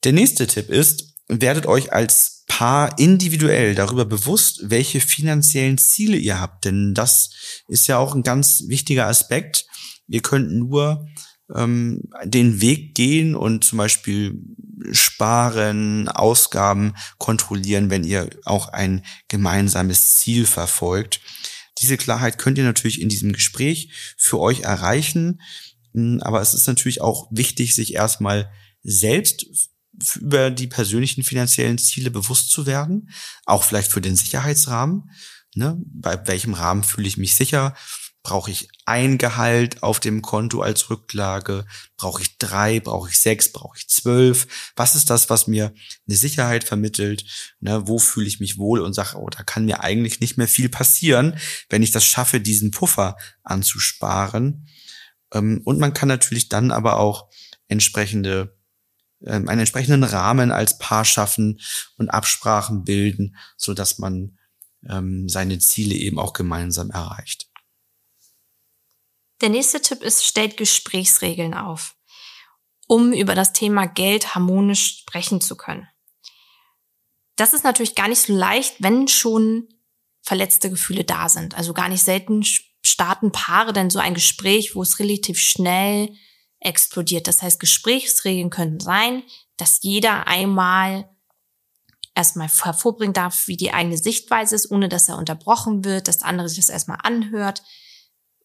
Der 0.04 0.14
nächste 0.14 0.48
Tipp 0.48 0.70
ist, 0.70 1.16
werdet 1.28 1.66
euch 1.66 1.94
als 1.94 2.35
Paar 2.58 2.98
individuell 2.98 3.76
darüber 3.76 4.06
bewusst, 4.06 4.70
welche 4.70 5.02
finanziellen 5.02 5.78
Ziele 5.78 6.16
ihr 6.16 6.40
habt. 6.40 6.64
Denn 6.64 6.94
das 6.94 7.32
ist 7.68 7.88
ja 7.88 7.98
auch 7.98 8.16
ein 8.16 8.24
ganz 8.24 8.64
wichtiger 8.68 9.08
Aspekt. 9.08 9.66
Ihr 10.08 10.22
könnt 10.22 10.54
nur 10.54 11.06
ähm, 11.54 12.04
den 12.24 12.62
Weg 12.62 12.96
gehen 12.96 13.36
und 13.36 13.66
zum 13.66 13.78
Beispiel 13.78 14.40
sparen, 14.92 16.08
Ausgaben 16.08 16.94
kontrollieren, 17.18 17.90
wenn 17.90 18.06
ihr 18.06 18.30
auch 18.46 18.70
ein 18.70 19.06
gemeinsames 19.28 20.16
Ziel 20.16 20.46
verfolgt. 20.46 21.20
Diese 21.82 21.98
Klarheit 21.98 22.38
könnt 22.38 22.58
ihr 22.58 22.64
natürlich 22.64 23.02
in 23.02 23.10
diesem 23.10 23.34
Gespräch 23.34 24.16
für 24.16 24.40
euch 24.40 24.62
erreichen. 24.62 25.42
Aber 26.22 26.40
es 26.40 26.54
ist 26.54 26.68
natürlich 26.68 27.02
auch 27.02 27.28
wichtig, 27.32 27.76
sich 27.76 27.96
erstmal 27.96 28.50
selbst 28.82 29.46
über 30.16 30.52
die 30.52 30.68
persönlichen 30.68 31.24
finanziellen 31.24 31.78
Ziele 31.78 32.12
bewusst 32.12 32.52
zu 32.52 32.66
werden, 32.66 33.10
auch 33.46 33.64
vielleicht 33.64 33.92
für 33.92 34.02
den 34.02 34.16
Sicherheitsrahmen. 34.16 35.10
Ne? 35.56 35.82
Bei 35.86 36.28
welchem 36.28 36.54
Rahmen 36.54 36.84
fühle 36.84 37.08
ich 37.08 37.18
mich 37.18 37.36
sicher? 37.36 37.76
Brauche 38.24 38.50
ich 38.50 38.70
ein 38.86 39.20
Gehalt 39.20 39.84
auf 39.84 40.00
dem 40.00 40.24
Konto 40.24 40.62
als 40.62 40.90
Rücklage? 40.90 41.66
Brauche 41.96 42.24
ich 42.24 42.40
drei? 42.40 42.80
Brauche 42.80 43.10
ich 43.10 43.20
sechs? 43.20 43.52
Brauche 43.52 43.78
ich 43.78 43.88
zwölf? 43.88 44.48
Was 44.76 44.96
ist 44.96 45.12
das, 45.12 45.30
was 45.30 45.46
mir 45.46 45.74
eine 46.08 46.18
Sicherheit 46.18 46.64
vermittelt? 46.64 47.24
Ne? 47.60 47.88
Wo 47.88 48.00
fühle 48.00 48.26
ich 48.26 48.40
mich 48.40 48.58
wohl 48.58 48.82
und 48.82 48.94
sage, 48.94 49.18
oh, 49.18 49.30
da 49.30 49.44
kann 49.44 49.66
mir 49.66 49.82
eigentlich 49.82 50.22
nicht 50.22 50.38
mehr 50.38 50.48
viel 50.48 50.70
passieren, 50.70 51.38
wenn 51.70 51.84
ich 51.84 51.92
das 51.92 52.04
schaffe, 52.04 52.42
diesen 52.42 52.72
Puffer 52.72 53.16
anzusparen. 53.44 54.68
Ähm, 55.32 55.62
und 55.64 55.80
man 55.80 55.94
kann 55.94 56.10
natürlich 56.10 56.50
dann 56.50 56.72
aber 56.72 56.98
auch 56.98 57.30
entsprechende 57.68 58.55
ähm, 59.22 59.48
einen 59.48 59.62
entsprechenden 59.62 60.04
Rahmen 60.04 60.52
als 60.52 60.78
Paar 60.78 61.06
schaffen 61.06 61.60
und 61.98 62.10
Absprachen 62.10 62.84
bilden, 62.84 63.36
so 63.58 63.74
dass 63.74 63.98
man 63.98 64.38
ähm, 64.90 65.30
seine 65.30 65.60
Ziele 65.60 65.96
eben 65.96 66.20
auch 66.20 66.34
gemeinsam 66.34 66.92
erreicht. 66.92 67.50
Der 69.42 69.50
nächste 69.50 69.82
Tipp 69.82 70.02
ist, 70.02 70.26
stellt 70.26 70.58
Gesprächsregeln 70.58 71.54
auf, 71.54 71.96
um 72.88 73.14
über 73.14 73.36
das 73.36 73.54
Thema 73.54 73.86
Geld 73.86 74.36
harmonisch 74.36 75.00
sprechen 75.00 75.42
zu 75.42 75.56
können. 75.56 75.88
Das 77.36 77.54
ist 77.54 77.64
natürlich 77.64 77.96
gar 77.96 78.08
nicht 78.08 78.22
so 78.22 78.34
leicht, 78.34 78.76
wenn 78.80 79.08
schon 79.08 79.68
verletzte 80.22 80.70
Gefühle 80.70 81.04
da 81.04 81.30
sind. 81.30 81.56
Also 81.56 81.74
gar 81.74 81.90
nicht 81.90 82.04
selten 82.04 82.44
starten 82.86 83.32
Paare 83.32 83.74
denn 83.74 83.90
so 83.90 84.00
ein 84.00 84.14
Gespräch, 84.14 84.76
wo 84.76 84.82
es 84.82 85.00
relativ 85.00 85.40
schnell 85.40 86.16
explodiert. 86.66 87.28
Das 87.28 87.42
heißt, 87.42 87.60
Gesprächsregeln 87.60 88.50
könnten 88.50 88.80
sein, 88.80 89.24
dass 89.58 89.80
jeder 89.82 90.28
einmal 90.28 91.10
erstmal 92.16 92.48
hervorbringen 92.48 93.14
darf, 93.14 93.48
wie 93.48 93.58
die 93.58 93.74
eigene 93.74 93.98
Sichtweise 93.98 94.56
ist, 94.56 94.72
ohne 94.72 94.90
dass 94.90 95.10
er 95.10 95.18
unterbrochen 95.18 95.84
wird, 95.84 96.08
dass 96.08 96.20
der 96.20 96.28
andere 96.28 96.50
sich 96.50 96.60
das 96.60 96.70
erstmal 96.70 97.00
anhört. 97.04 97.62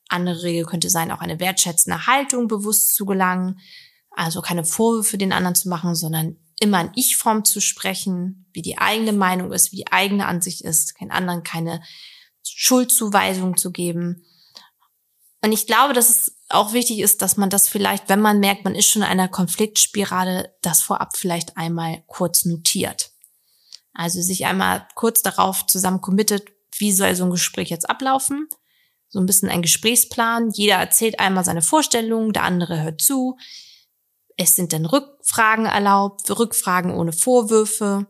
Andere 0.08 0.42
Regel 0.42 0.64
könnte 0.64 0.90
sein, 0.90 1.12
auch 1.12 1.20
eine 1.20 1.38
wertschätzende 1.38 2.06
Haltung 2.06 2.48
bewusst 2.48 2.94
zu 2.94 3.06
gelangen. 3.06 3.60
Also 4.10 4.42
keine 4.42 4.64
Vorwürfe 4.64 5.18
den 5.18 5.32
anderen 5.32 5.54
zu 5.54 5.68
machen, 5.68 5.94
sondern 5.94 6.36
immer 6.60 6.80
in 6.80 6.90
Ich-Form 6.96 7.44
zu 7.44 7.60
sprechen, 7.60 8.46
wie 8.52 8.62
die 8.62 8.76
eigene 8.76 9.12
Meinung 9.12 9.52
ist, 9.52 9.72
wie 9.72 9.76
die 9.76 9.92
eigene 9.92 10.26
Ansicht 10.26 10.62
ist, 10.62 10.96
keinen 10.96 11.12
anderen 11.12 11.44
keine 11.44 11.80
Schuldzuweisung 12.42 13.56
zu 13.56 13.70
geben. 13.70 14.24
Und 15.42 15.52
ich 15.52 15.66
glaube, 15.66 15.94
dass 15.94 16.10
es 16.10 16.39
auch 16.50 16.72
wichtig 16.72 17.00
ist, 17.00 17.22
dass 17.22 17.36
man 17.36 17.50
das 17.50 17.68
vielleicht, 17.68 18.08
wenn 18.08 18.20
man 18.20 18.40
merkt, 18.40 18.64
man 18.64 18.74
ist 18.74 18.88
schon 18.88 19.02
in 19.02 19.08
einer 19.08 19.28
Konfliktspirale, 19.28 20.54
das 20.62 20.82
vorab 20.82 21.16
vielleicht 21.16 21.56
einmal 21.56 22.02
kurz 22.06 22.44
notiert. 22.44 23.12
Also 23.92 24.20
sich 24.20 24.46
einmal 24.46 24.86
kurz 24.94 25.22
darauf 25.22 25.66
zusammen 25.66 26.00
committet, 26.00 26.48
wie 26.76 26.92
soll 26.92 27.14
so 27.14 27.24
ein 27.24 27.30
Gespräch 27.30 27.70
jetzt 27.70 27.88
ablaufen. 27.88 28.48
So 29.08 29.18
ein 29.18 29.26
bisschen 29.26 29.48
ein 29.48 29.62
Gesprächsplan. 29.62 30.50
Jeder 30.52 30.76
erzählt 30.76 31.18
einmal 31.18 31.44
seine 31.44 31.62
Vorstellungen, 31.62 32.32
der 32.32 32.44
andere 32.44 32.82
hört 32.82 33.02
zu. 33.02 33.36
Es 34.36 34.54
sind 34.54 34.72
dann 34.72 34.86
Rückfragen 34.86 35.66
erlaubt, 35.66 36.30
Rückfragen 36.30 36.94
ohne 36.94 37.12
Vorwürfe. 37.12 38.06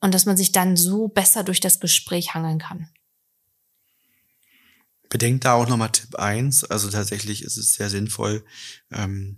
Und 0.00 0.14
dass 0.14 0.26
man 0.26 0.36
sich 0.36 0.52
dann 0.52 0.76
so 0.76 1.08
besser 1.08 1.42
durch 1.42 1.60
das 1.60 1.80
Gespräch 1.80 2.34
hangeln 2.34 2.58
kann. 2.58 2.88
Bedenkt 5.14 5.44
da 5.44 5.52
auch 5.52 5.68
nochmal 5.68 5.92
Tipp 5.92 6.16
eins. 6.16 6.64
Also 6.64 6.90
tatsächlich 6.90 7.44
ist 7.44 7.56
es 7.56 7.74
sehr 7.74 7.88
sinnvoll, 7.88 8.44
ähm, 8.90 9.36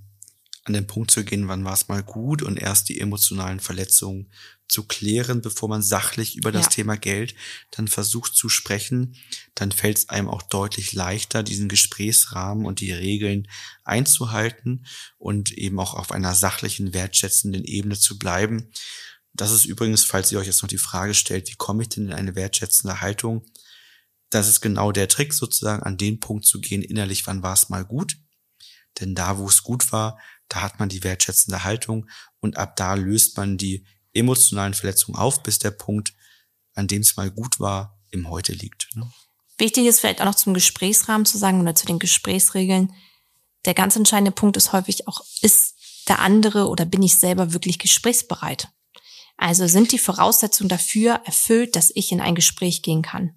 an 0.64 0.72
den 0.72 0.86
Punkt 0.86 1.10
zu 1.10 1.22
gehen, 1.22 1.48
wann 1.48 1.66
war 1.66 1.74
es 1.74 1.88
mal 1.88 2.02
gut 2.02 2.40
und 2.42 2.56
erst 2.56 2.88
die 2.88 2.98
emotionalen 2.98 3.60
Verletzungen 3.60 4.32
zu 4.68 4.84
klären, 4.84 5.42
bevor 5.42 5.68
man 5.68 5.82
sachlich 5.82 6.34
über 6.34 6.50
das 6.50 6.64
Ja. 6.64 6.70
Thema 6.70 6.96
Geld 6.96 7.34
dann 7.72 7.88
versucht 7.88 8.34
zu 8.34 8.48
sprechen. 8.48 9.16
Dann 9.54 9.70
fällt 9.70 9.98
es 9.98 10.08
einem 10.08 10.30
auch 10.30 10.40
deutlich 10.40 10.94
leichter, 10.94 11.42
diesen 11.42 11.68
Gesprächsrahmen 11.68 12.64
und 12.64 12.80
die 12.80 12.92
Regeln 12.92 13.46
einzuhalten 13.84 14.86
und 15.18 15.52
eben 15.52 15.78
auch 15.78 15.92
auf 15.92 16.10
einer 16.10 16.34
sachlichen, 16.34 16.94
wertschätzenden 16.94 17.64
Ebene 17.64 17.98
zu 17.98 18.18
bleiben. 18.18 18.70
Das 19.34 19.52
ist 19.52 19.66
übrigens, 19.66 20.04
falls 20.04 20.32
ihr 20.32 20.38
euch 20.38 20.46
jetzt 20.46 20.62
noch 20.62 20.70
die 20.70 20.78
Frage 20.78 21.12
stellt, 21.12 21.50
wie 21.50 21.56
komme 21.56 21.82
ich 21.82 21.90
denn 21.90 22.06
in 22.06 22.14
eine 22.14 22.34
wertschätzende 22.34 23.02
Haltung? 23.02 23.44
Das 24.36 24.48
ist 24.48 24.60
genau 24.60 24.92
der 24.92 25.08
Trick, 25.08 25.32
sozusagen 25.32 25.82
an 25.82 25.96
den 25.96 26.20
Punkt 26.20 26.44
zu 26.44 26.60
gehen, 26.60 26.82
innerlich, 26.82 27.26
wann 27.26 27.42
war 27.42 27.54
es 27.54 27.70
mal 27.70 27.86
gut? 27.86 28.18
Denn 29.00 29.14
da, 29.14 29.38
wo 29.38 29.48
es 29.48 29.62
gut 29.62 29.92
war, 29.92 30.18
da 30.48 30.60
hat 30.60 30.78
man 30.78 30.90
die 30.90 31.02
wertschätzende 31.02 31.64
Haltung 31.64 32.06
und 32.40 32.58
ab 32.58 32.76
da 32.76 32.92
löst 32.92 33.38
man 33.38 33.56
die 33.56 33.86
emotionalen 34.12 34.74
Verletzungen 34.74 35.16
auf, 35.16 35.42
bis 35.42 35.58
der 35.58 35.70
Punkt, 35.70 36.12
an 36.74 36.86
dem 36.86 37.00
es 37.00 37.16
mal 37.16 37.30
gut 37.30 37.60
war, 37.60 37.98
im 38.10 38.28
Heute 38.28 38.52
liegt. 38.52 38.94
Ne? 38.94 39.10
Wichtig 39.56 39.86
ist 39.86 40.00
vielleicht 40.00 40.20
auch 40.20 40.26
noch 40.26 40.34
zum 40.34 40.52
Gesprächsrahmen 40.52 41.24
zu 41.24 41.38
sagen 41.38 41.62
oder 41.62 41.74
zu 41.74 41.86
den 41.86 41.98
Gesprächsregeln. 41.98 42.92
Der 43.64 43.72
ganz 43.72 43.96
entscheidende 43.96 44.32
Punkt 44.32 44.58
ist 44.58 44.74
häufig 44.74 45.08
auch, 45.08 45.24
ist 45.40 45.76
der 46.08 46.18
andere 46.18 46.68
oder 46.68 46.84
bin 46.84 47.02
ich 47.02 47.16
selber 47.16 47.54
wirklich 47.54 47.78
gesprächsbereit? 47.78 48.68
Also 49.38 49.66
sind 49.66 49.92
die 49.92 49.98
Voraussetzungen 49.98 50.68
dafür 50.68 51.22
erfüllt, 51.24 51.74
dass 51.74 51.90
ich 51.94 52.12
in 52.12 52.20
ein 52.20 52.34
Gespräch 52.34 52.82
gehen 52.82 53.00
kann? 53.00 53.34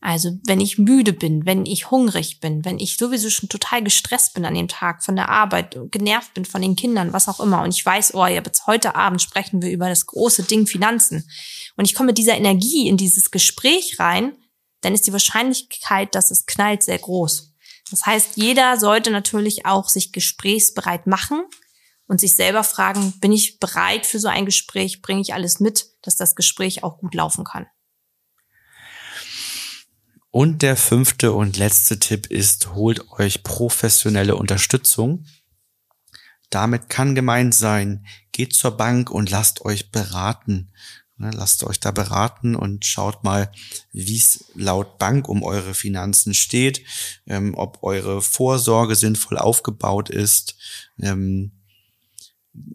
Also 0.00 0.38
wenn 0.44 0.60
ich 0.60 0.78
müde 0.78 1.12
bin, 1.12 1.46
wenn 1.46 1.66
ich 1.66 1.90
hungrig 1.90 2.40
bin, 2.40 2.64
wenn 2.64 2.78
ich 2.78 2.96
sowieso 2.96 3.30
schon 3.30 3.48
total 3.48 3.82
gestresst 3.82 4.34
bin 4.34 4.44
an 4.44 4.54
dem 4.54 4.68
Tag 4.68 5.02
von 5.02 5.16
der 5.16 5.30
Arbeit, 5.30 5.76
genervt 5.90 6.34
bin 6.34 6.44
von 6.44 6.62
den 6.62 6.76
Kindern, 6.76 7.12
was 7.12 7.28
auch 7.28 7.40
immer, 7.40 7.62
und 7.62 7.74
ich 7.74 7.84
weiß, 7.84 8.14
oh, 8.14 8.26
jetzt 8.26 8.66
heute 8.66 8.94
Abend 8.94 9.22
sprechen 9.22 9.62
wir 9.62 9.70
über 9.70 9.88
das 9.88 10.06
große 10.06 10.44
Ding 10.44 10.66
Finanzen, 10.66 11.28
und 11.76 11.86
ich 11.86 11.94
komme 11.94 12.08
mit 12.08 12.18
dieser 12.18 12.36
Energie 12.36 12.88
in 12.88 12.96
dieses 12.96 13.30
Gespräch 13.30 13.98
rein, 13.98 14.36
dann 14.82 14.94
ist 14.94 15.06
die 15.06 15.12
Wahrscheinlichkeit, 15.12 16.14
dass 16.14 16.30
es 16.30 16.46
knallt, 16.46 16.82
sehr 16.82 16.98
groß. 16.98 17.54
Das 17.90 18.04
heißt, 18.04 18.36
jeder 18.36 18.78
sollte 18.78 19.10
natürlich 19.10 19.66
auch 19.66 19.88
sich 19.88 20.12
gesprächsbereit 20.12 21.06
machen 21.06 21.42
und 22.06 22.20
sich 22.20 22.36
selber 22.36 22.64
fragen, 22.64 23.12
bin 23.20 23.32
ich 23.32 23.58
bereit 23.58 24.06
für 24.06 24.18
so 24.18 24.28
ein 24.28 24.46
Gespräch, 24.46 25.02
bringe 25.02 25.20
ich 25.20 25.34
alles 25.34 25.60
mit, 25.60 25.86
dass 26.02 26.16
das 26.16 26.34
Gespräch 26.34 26.84
auch 26.84 26.98
gut 26.98 27.14
laufen 27.14 27.44
kann. 27.44 27.66
Und 30.30 30.62
der 30.62 30.76
fünfte 30.76 31.32
und 31.32 31.56
letzte 31.56 31.98
Tipp 31.98 32.26
ist, 32.26 32.74
holt 32.74 33.10
euch 33.12 33.42
professionelle 33.42 34.36
Unterstützung. 34.36 35.24
Damit 36.50 36.88
kann 36.88 37.14
gemeint 37.14 37.54
sein, 37.54 38.06
geht 38.32 38.52
zur 38.52 38.76
Bank 38.76 39.10
und 39.10 39.30
lasst 39.30 39.64
euch 39.64 39.90
beraten. 39.90 40.72
Ne, 41.18 41.30
lasst 41.30 41.64
euch 41.64 41.80
da 41.80 41.92
beraten 41.92 42.54
und 42.54 42.84
schaut 42.84 43.24
mal, 43.24 43.50
wie 43.90 44.18
es 44.18 44.44
laut 44.54 44.98
Bank 44.98 45.30
um 45.30 45.42
eure 45.42 45.72
Finanzen 45.72 46.34
steht, 46.34 46.82
ähm, 47.26 47.54
ob 47.54 47.82
eure 47.82 48.20
Vorsorge 48.20 48.96
sinnvoll 48.96 49.38
aufgebaut 49.38 50.10
ist. 50.10 50.56
Ähm, 51.00 51.52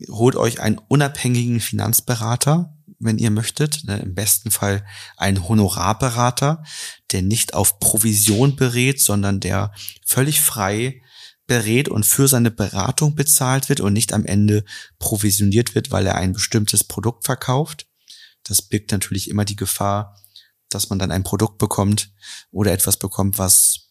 holt 0.09 0.35
euch 0.35 0.59
einen 0.59 0.79
unabhängigen 0.87 1.59
Finanzberater, 1.59 2.75
wenn 3.01 3.17
ihr 3.17 3.31
möchtet. 3.31 3.83
Ne? 3.83 3.99
Im 3.99 4.13
besten 4.13 4.51
Fall 4.51 4.85
ein 5.17 5.47
Honorarberater, 5.47 6.63
der 7.11 7.21
nicht 7.21 7.53
auf 7.53 7.79
Provision 7.79 8.55
berät, 8.55 9.01
sondern 9.01 9.39
der 9.39 9.73
völlig 10.05 10.41
frei 10.41 11.01
berät 11.47 11.89
und 11.89 12.05
für 12.05 12.27
seine 12.27 12.51
Beratung 12.51 13.15
bezahlt 13.15 13.67
wird 13.67 13.81
und 13.81 13.93
nicht 13.93 14.13
am 14.13 14.25
Ende 14.25 14.63
provisioniert 14.99 15.75
wird, 15.75 15.91
weil 15.91 16.07
er 16.07 16.15
ein 16.15 16.33
bestimmtes 16.33 16.83
Produkt 16.83 17.25
verkauft. 17.25 17.87
Das 18.43 18.61
birgt 18.61 18.91
natürlich 18.91 19.29
immer 19.29 19.43
die 19.43 19.55
Gefahr, 19.55 20.17
dass 20.69 20.89
man 20.89 20.99
dann 20.99 21.11
ein 21.11 21.23
Produkt 21.23 21.57
bekommt 21.57 22.13
oder 22.51 22.71
etwas 22.71 22.97
bekommt, 22.97 23.37
was 23.37 23.89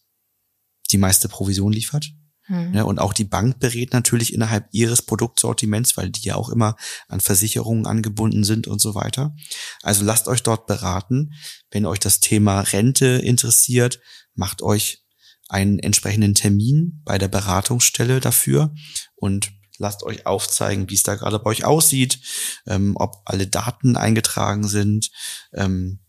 die 0.90 0.99
meiste 0.99 1.29
Provision 1.29 1.73
liefert. 1.73 2.07
Mhm. 2.50 2.74
Ja, 2.74 2.82
und 2.82 2.98
auch 2.98 3.12
die 3.12 3.24
Bank 3.24 3.60
berät 3.60 3.92
natürlich 3.92 4.34
innerhalb 4.34 4.66
ihres 4.72 5.02
Produktsortiments, 5.02 5.96
weil 5.96 6.10
die 6.10 6.26
ja 6.26 6.34
auch 6.34 6.48
immer 6.48 6.76
an 7.06 7.20
Versicherungen 7.20 7.86
angebunden 7.86 8.42
sind 8.42 8.66
und 8.66 8.80
so 8.80 8.94
weiter. 8.96 9.34
Also 9.82 10.04
lasst 10.04 10.26
euch 10.26 10.42
dort 10.42 10.66
beraten. 10.66 11.32
Wenn 11.70 11.86
euch 11.86 12.00
das 12.00 12.18
Thema 12.18 12.60
Rente 12.60 13.06
interessiert, 13.06 14.00
macht 14.34 14.62
euch 14.62 15.04
einen 15.48 15.78
entsprechenden 15.78 16.34
Termin 16.34 17.00
bei 17.04 17.18
der 17.18 17.28
Beratungsstelle 17.28 18.18
dafür 18.20 18.74
und 19.14 19.52
lasst 19.78 20.02
euch 20.02 20.26
aufzeigen, 20.26 20.90
wie 20.90 20.94
es 20.94 21.04
da 21.04 21.14
gerade 21.14 21.38
bei 21.38 21.50
euch 21.50 21.64
aussieht, 21.64 22.18
ähm, 22.66 22.94
ob 22.96 23.22
alle 23.24 23.46
Daten 23.46 23.96
eingetragen 23.96 24.66
sind, 24.66 25.10
ähm, 25.54 26.00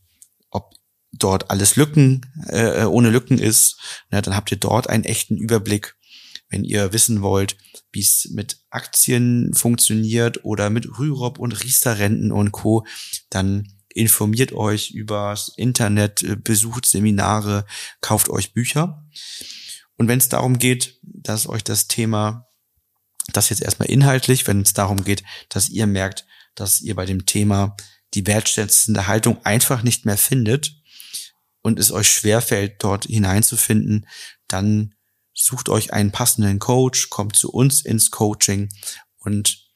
ob 0.50 0.74
dort 1.12 1.52
alles 1.52 1.76
Lücken 1.76 2.26
äh, 2.48 2.84
ohne 2.84 3.12
Lücken 3.12 3.38
ist. 3.38 3.78
Ja, 4.12 4.22
dann 4.22 4.36
habt 4.36 4.52
ihr 4.52 4.58
dort 4.58 4.90
einen 4.90 5.04
echten 5.04 5.38
Überblick 5.38 5.96
wenn 6.52 6.64
ihr 6.64 6.94
wissen 6.94 7.22
wollt, 7.22 7.58
wie 7.92 8.02
es 8.02 8.30
mit 8.32 8.60
Aktien 8.70 9.54
funktioniert 9.54 10.44
oder 10.46 10.70
mit 10.70 11.00
Rürup 11.00 11.40
und 11.40 11.64
Riester-Renten 11.64 12.32
und 12.32 12.52
Co., 12.52 12.86
dann 13.30 13.68
informiert 13.90 14.54
euch 14.54 14.92
übers 14.92 15.52
Internet, 15.56 16.24
äh, 16.24 16.36
besucht 16.36 16.86
Seminare, 16.86 17.66
kauft 18.02 18.30
euch 18.30 18.54
Bücher. 18.54 19.04
Und 19.98 20.08
wenn 20.08 20.20
es 20.20 20.30
darum 20.30 20.60
geht, 20.60 21.00
dass 21.02 21.48
euch 21.48 21.64
das 21.64 21.88
Thema, 21.88 22.48
das 23.34 23.50
jetzt 23.50 23.62
erstmal 23.62 23.90
inhaltlich, 23.90 24.48
wenn 24.48 24.62
es 24.62 24.74
darum 24.74 25.04
geht, 25.04 25.24
dass 25.50 25.70
ihr 25.70 25.88
merkt, 25.88 26.26
dass 26.56 26.82
ihr 26.82 26.96
bei 26.96 27.06
dem 27.06 27.26
Thema 27.26 27.76
die 28.14 28.28
wertschätzende 28.28 29.08
Haltung 29.08 29.44
einfach 29.46 29.84
nicht 29.84 30.06
mehr 30.06 30.18
findet 30.18 30.76
und 31.62 31.80
es 31.80 31.92
euch 31.92 32.10
schwerfällt, 32.10 32.84
dort 32.84 33.06
hineinzufinden, 33.06 34.08
dann 34.48 34.96
sucht 35.44 35.70
euch 35.70 35.94
einen 35.94 36.12
passenden 36.12 36.60
Coach, 36.60 37.10
kommt 37.10 37.36
zu 37.36 37.52
uns 37.52 37.82
ins 37.82 38.12
Coaching 38.12 38.70
und 39.18 39.70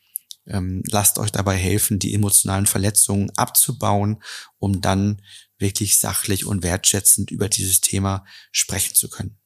ähm, 0.47 0.83
lasst 0.89 1.17
euch 1.17 1.31
dabei 1.31 1.55
helfen, 1.55 1.99
die 1.99 2.13
emotionalen 2.13 2.65
Verletzungen 2.65 3.31
abzubauen, 3.35 4.21
um 4.59 4.81
dann 4.81 5.21
wirklich 5.57 5.97
sachlich 5.97 6.45
und 6.45 6.63
wertschätzend 6.63 7.31
über 7.31 7.49
dieses 7.49 7.81
Thema 7.81 8.25
sprechen 8.51 8.95
zu 8.95 9.09
können. 9.09 9.37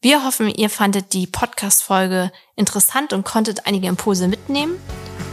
Wir 0.00 0.24
hoffen, 0.24 0.48
ihr 0.48 0.70
fandet 0.70 1.12
die 1.12 1.26
Podcast-Folge 1.26 2.30
interessant 2.54 3.12
und 3.12 3.24
konntet 3.24 3.66
einige 3.66 3.88
Impulse 3.88 4.28
mitnehmen 4.28 4.76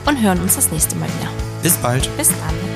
und 0.05 0.21
hören 0.21 0.41
uns 0.41 0.55
das 0.55 0.71
nächste 0.71 0.95
Mal 0.95 1.09
wieder. 1.19 1.31
Bis 1.61 1.77
bald. 1.77 2.09
Bis 2.17 2.29
dann. 2.29 2.74